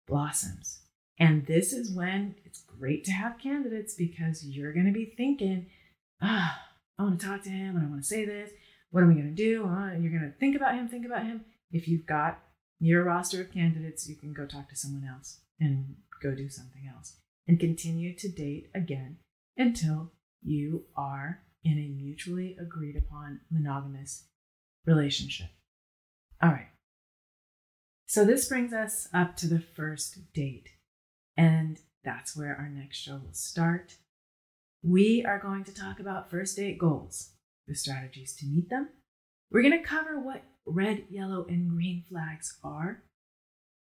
blossoms. 0.06 0.80
And 1.18 1.46
this 1.46 1.72
is 1.72 1.90
when 1.90 2.34
it's 2.44 2.62
great 2.62 3.04
to 3.04 3.12
have 3.12 3.38
candidates 3.38 3.94
because 3.94 4.44
you're 4.44 4.72
going 4.72 4.86
to 4.86 4.92
be 4.92 5.06
thinking, 5.06 5.66
ah, 6.20 6.60
I 6.98 7.02
want 7.02 7.20
to 7.20 7.26
talk 7.26 7.42
to 7.44 7.50
him 7.50 7.76
and 7.76 7.86
I 7.86 7.88
want 7.88 8.02
to 8.02 8.08
say 8.08 8.24
this. 8.24 8.50
What 8.90 9.02
am 9.02 9.10
I 9.10 9.14
going 9.14 9.34
to 9.34 9.42
do? 9.42 9.64
Uh, 9.64 9.92
you're 9.92 10.16
going 10.16 10.30
to 10.30 10.38
think 10.38 10.56
about 10.56 10.74
him, 10.74 10.88
think 10.88 11.06
about 11.06 11.24
him. 11.24 11.44
If 11.72 11.88
you've 11.88 12.06
got 12.06 12.38
your 12.78 13.04
roster 13.04 13.40
of 13.40 13.52
candidates, 13.52 14.08
you 14.08 14.16
can 14.16 14.32
go 14.32 14.46
talk 14.46 14.68
to 14.68 14.76
someone 14.76 15.08
else 15.08 15.40
and 15.58 15.96
go 16.22 16.34
do 16.34 16.48
something 16.48 16.90
else 16.94 17.16
and 17.48 17.58
continue 17.58 18.14
to 18.16 18.28
date 18.28 18.70
again 18.74 19.18
until 19.56 20.12
you 20.42 20.84
are 20.96 21.42
in 21.64 21.78
a 21.78 21.88
mutually 21.88 22.56
agreed 22.60 22.96
upon 22.96 23.40
monogamous 23.50 24.24
relationship. 24.86 25.48
All 26.42 26.50
right. 26.50 26.68
So 28.06 28.24
this 28.24 28.48
brings 28.48 28.72
us 28.72 29.08
up 29.12 29.36
to 29.36 29.48
the 29.48 29.60
first 29.60 30.32
date. 30.32 30.68
And 31.36 31.80
that's 32.04 32.36
where 32.36 32.56
our 32.56 32.68
next 32.68 32.98
show 32.98 33.20
will 33.24 33.32
start. 33.32 33.96
We 34.82 35.24
are 35.24 35.40
going 35.40 35.64
to 35.64 35.74
talk 35.74 35.98
about 35.98 36.30
first 36.30 36.56
date 36.56 36.78
goals, 36.78 37.32
the 37.66 37.74
strategies 37.74 38.36
to 38.36 38.46
meet 38.46 38.70
them. 38.70 38.90
We're 39.50 39.62
going 39.62 39.78
to 39.78 39.86
cover 39.86 40.20
what 40.20 40.44
red, 40.64 41.06
yellow, 41.10 41.46
and 41.48 41.68
green 41.68 42.04
flags 42.08 42.58
are. 42.62 43.02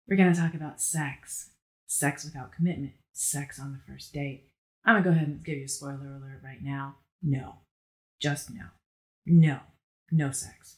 We're 0.07 0.17
going 0.17 0.33
to 0.33 0.39
talk 0.39 0.53
about 0.53 0.81
sex, 0.81 1.51
sex 1.87 2.23
without 2.23 2.51
commitment, 2.51 2.93
sex 3.13 3.59
on 3.59 3.71
the 3.71 3.91
first 3.91 4.13
date. 4.13 4.50
I'm 4.85 4.95
to 4.95 5.07
go 5.07 5.13
ahead 5.13 5.27
and 5.27 5.43
give 5.43 5.57
you 5.57 5.65
a 5.65 5.69
spoiler 5.69 5.95
alert 5.95 6.41
right 6.43 6.61
now. 6.61 6.95
No, 7.21 7.55
just 8.19 8.49
no. 8.53 8.63
No. 9.25 9.59
No 10.11 10.31
sex. 10.31 10.77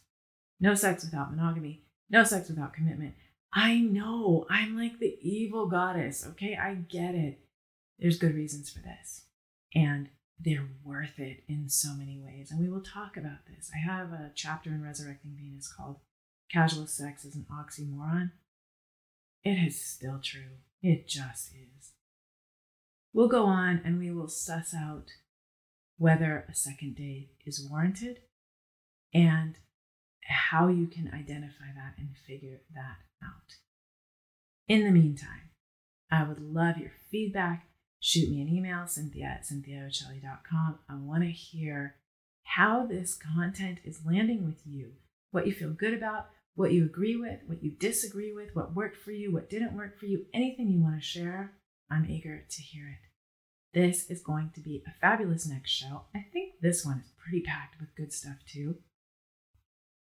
No 0.60 0.76
sex 0.76 1.04
without 1.04 1.36
monogamy. 1.36 1.86
No 2.10 2.24
sex 2.24 2.50
without 2.50 2.74
commitment. 2.74 3.16
I 3.54 3.80
know. 3.80 4.46
I'm 4.50 4.78
like 4.78 5.00
the 5.00 5.18
evil 5.22 5.68
goddess. 5.68 6.26
Okay. 6.32 6.58
I 6.62 6.76
get 6.76 7.16
it. 7.16 7.40
There's 8.00 8.20
good 8.20 8.36
reasons 8.36 8.70
for 8.70 8.80
this. 8.80 9.26
And 9.74 10.10
they're 10.40 10.68
worth 10.84 11.20
it 11.20 11.44
in 11.48 11.70
so 11.70 11.94
many 11.94 12.20
ways. 12.24 12.52
And 12.52 12.60
we 12.60 12.70
will 12.70 12.82
talk 12.82 13.18
about 13.18 13.46
this. 13.48 13.72
I 13.74 13.80
have 13.80 14.12
a 14.12 14.32
chapter 14.36 14.70
in 14.70 14.84
Resurrecting 14.84 15.36
Venus 15.36 15.72
called 15.72 15.98
Casual 16.52 16.86
Sex 16.88 17.26
is 17.26 17.36
an 17.36 17.48
Oxymoron. 17.52 18.32
it 19.44 19.56
is 19.56 19.80
still 19.80 20.20
true. 20.22 20.60
It 20.82 21.08
just 21.08 21.52
is. 21.54 21.93
We'll 23.14 23.28
go 23.28 23.46
on 23.46 23.82
and 23.86 24.00
we 24.00 24.12
will 24.12 24.28
suss 24.28 24.74
out 24.74 25.12
whether 25.98 26.46
a 26.50 26.56
second 26.56 26.96
date 26.96 27.30
is 27.46 27.68
warranted 27.70 28.20
and 29.14 29.56
how 30.26 30.68
you 30.68 30.88
can 30.88 31.12
identify 31.14 31.68
that 31.76 31.94
and 31.98 32.10
figure 32.28 32.62
that 32.74 32.98
out. 33.24 33.58
In 34.68 34.84
the 34.84 34.92
meantime, 34.92 35.52
I 36.12 36.24
would 36.24 36.42
love 36.42 36.78
your 36.78 36.94
feedback. 37.12 37.68
Shoot 38.00 38.30
me 38.30 38.42
an 38.42 38.50
email, 38.50 38.88
cynthia 38.88 39.26
at 39.26 39.46
cynthiaoccelli.com. 39.46 40.80
I 40.90 40.96
want 40.96 41.24
to 41.24 41.32
hear 41.32 41.96
how 42.44 42.86
this 42.86 43.16
content 43.16 43.80
is 43.86 44.06
landing 44.06 44.46
with 44.46 44.62
you, 44.66 44.94
what 45.32 45.48
you 45.48 45.54
feel 45.54 45.72
good 45.72 45.94
about, 45.94 46.28
what 46.56 46.72
you 46.72 46.84
agree 46.84 47.16
with, 47.16 47.40
what 47.46 47.64
you 47.64 47.72
disagree 47.72 48.34
with, 48.34 48.56
what 48.56 48.76
worked 48.76 48.98
for 48.98 49.12
you, 49.12 49.32
what 49.32 49.50
didn't 49.50 49.76
work 49.76 50.00
for 50.00 50.06
you, 50.06 50.26
anything 50.34 50.70
you 50.70 50.82
want 50.82 50.96
to 50.96 51.02
share. 51.02 51.54
I'm 51.94 52.10
eager 52.10 52.44
to 52.50 52.62
hear 52.62 52.88
it. 52.88 53.80
This 53.80 54.10
is 54.10 54.22
going 54.22 54.52
to 54.56 54.60
be 54.60 54.84
a 54.88 55.00
fabulous 55.00 55.48
next 55.48 55.72
show. 55.72 56.04
I 56.16 56.26
think 56.34 56.56
this 56.62 56.84
one 56.84 57.00
is 57.06 57.12
pretty 57.18 57.42
packed 57.42 57.80
with 57.80 57.96
good 57.96 58.12
stuff 58.12 58.38
too. 58.48 58.78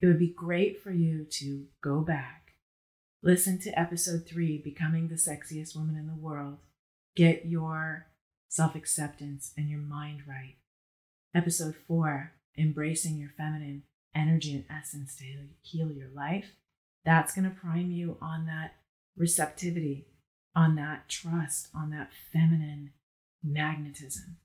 It 0.01 0.07
would 0.07 0.19
be 0.19 0.33
great 0.33 0.83
for 0.83 0.91
you 0.93 1.25
to 1.25 1.67
go 1.83 2.01
back, 2.01 2.55
listen 3.23 3.59
to 3.61 3.79
episode 3.79 4.27
three, 4.27 4.59
Becoming 4.59 5.09
the 5.09 5.15
Sexiest 5.15 5.77
Woman 5.77 5.97
in 5.97 6.09
the 6.09 6.15
World, 6.15 6.59
get 7.15 7.47
your 7.47 8.07
self 8.49 8.75
acceptance 8.75 9.53
and 9.57 9.69
your 9.69 9.81
mind 9.81 10.23
right. 10.27 10.57
Episode 11.35 11.77
four, 11.87 12.33
Embracing 12.59 13.17
Your 13.17 13.31
Feminine 13.37 13.85
Energy 14.15 14.55
and 14.55 14.65
Essence 14.69 15.17
to 15.17 15.25
Heal 15.63 15.91
Your 15.93 16.09
Life. 16.15 16.53
That's 17.05 17.33
going 17.33 17.45
to 17.45 17.57
prime 17.57 17.91
you 17.91 18.19
on 18.21 18.47
that 18.47 18.75
receptivity, 19.17 20.07
on 20.55 20.77
that 20.77 21.09
trust, 21.09 21.69
on 21.75 21.91
that 21.91 22.11
feminine 22.33 22.91
magnetism. 23.43 24.37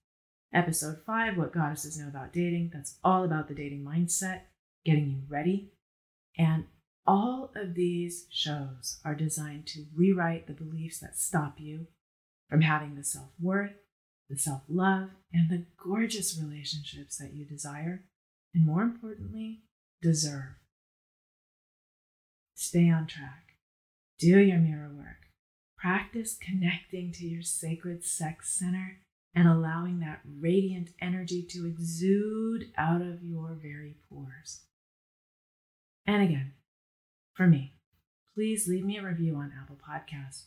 Episode 0.53 0.99
five, 1.05 1.37
What 1.37 1.53
Goddesses 1.53 1.97
Know 1.99 2.07
About 2.07 2.33
Dating. 2.33 2.71
That's 2.73 2.95
all 3.03 3.23
about 3.23 3.47
the 3.47 3.53
dating 3.53 3.83
mindset 3.83 4.41
getting 4.85 5.09
you 5.09 5.21
ready. 5.27 5.71
And 6.37 6.65
all 7.05 7.51
of 7.55 7.73
these 7.75 8.27
shows 8.29 8.99
are 9.03 9.15
designed 9.15 9.67
to 9.67 9.85
rewrite 9.93 10.47
the 10.47 10.53
beliefs 10.53 10.99
that 10.99 11.17
stop 11.17 11.59
you 11.59 11.87
from 12.49 12.61
having 12.61 12.95
the 12.95 13.03
self 13.03 13.29
worth, 13.39 13.73
the 14.29 14.37
self 14.37 14.61
love, 14.69 15.09
and 15.33 15.49
the 15.49 15.65
gorgeous 15.77 16.39
relationships 16.41 17.17
that 17.17 17.33
you 17.33 17.45
desire, 17.45 18.05
and 18.53 18.65
more 18.65 18.81
importantly, 18.81 19.63
deserve. 20.01 20.55
Stay 22.55 22.89
on 22.89 23.07
track. 23.07 23.55
Do 24.19 24.39
your 24.39 24.57
mirror 24.57 24.91
work. 24.95 25.26
Practice 25.77 26.37
connecting 26.41 27.11
to 27.13 27.27
your 27.27 27.43
sacred 27.43 28.03
sex 28.03 28.49
center 28.57 28.99
and 29.35 29.47
allowing 29.47 29.99
that 29.99 30.21
radiant 30.39 30.89
energy 30.99 31.43
to 31.43 31.67
exude 31.67 32.71
out 32.77 33.01
of 33.01 33.23
your 33.23 33.55
very 33.61 33.97
pores. 34.09 34.61
And 36.07 36.23
again, 36.23 36.53
for 37.35 37.45
me, 37.45 37.73
please 38.33 38.67
leave 38.67 38.83
me 38.83 38.97
a 38.97 39.03
review 39.03 39.35
on 39.35 39.53
Apple 39.61 39.77
Podcasts. 39.77 40.45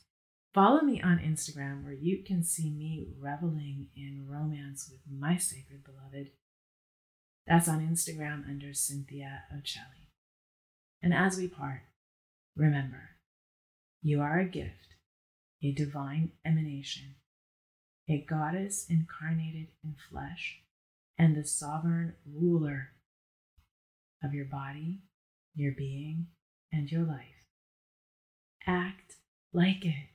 Follow 0.52 0.80
me 0.80 1.00
on 1.00 1.18
Instagram 1.18 1.84
where 1.84 1.92
you 1.92 2.24
can 2.24 2.42
see 2.42 2.70
me 2.70 3.06
reveling 3.16 3.86
in 3.94 4.26
romance 4.28 4.90
with 4.90 5.00
my 5.08 5.36
sacred 5.36 5.84
beloved. 5.84 6.30
That's 7.46 7.68
on 7.68 7.86
Instagram 7.86 8.48
under 8.48 8.74
Cynthia 8.74 9.42
Occelli. 9.54 10.08
And 11.00 11.14
as 11.14 11.38
we 11.38 11.46
part, 11.46 11.82
remember, 12.56 13.10
you 14.02 14.20
are 14.20 14.40
a 14.40 14.44
gift, 14.44 14.96
a 15.62 15.72
divine 15.72 16.32
emanation, 16.44 17.16
a 18.08 18.24
goddess 18.28 18.86
incarnated 18.88 19.68
in 19.84 19.94
flesh, 20.10 20.62
and 21.18 21.36
the 21.36 21.44
sovereign 21.44 22.14
ruler 22.26 22.92
of 24.22 24.34
your 24.34 24.46
body 24.46 25.00
your 25.54 25.72
being, 25.72 26.26
and 26.72 26.90
your 26.90 27.02
life. 27.02 27.46
Act 28.66 29.16
like 29.52 29.84
it. 29.84 30.08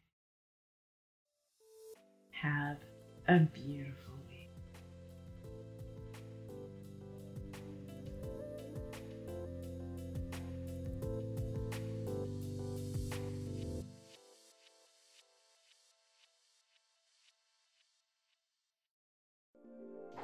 Have 2.41 2.77
a 3.27 3.39
beautiful 3.39 4.04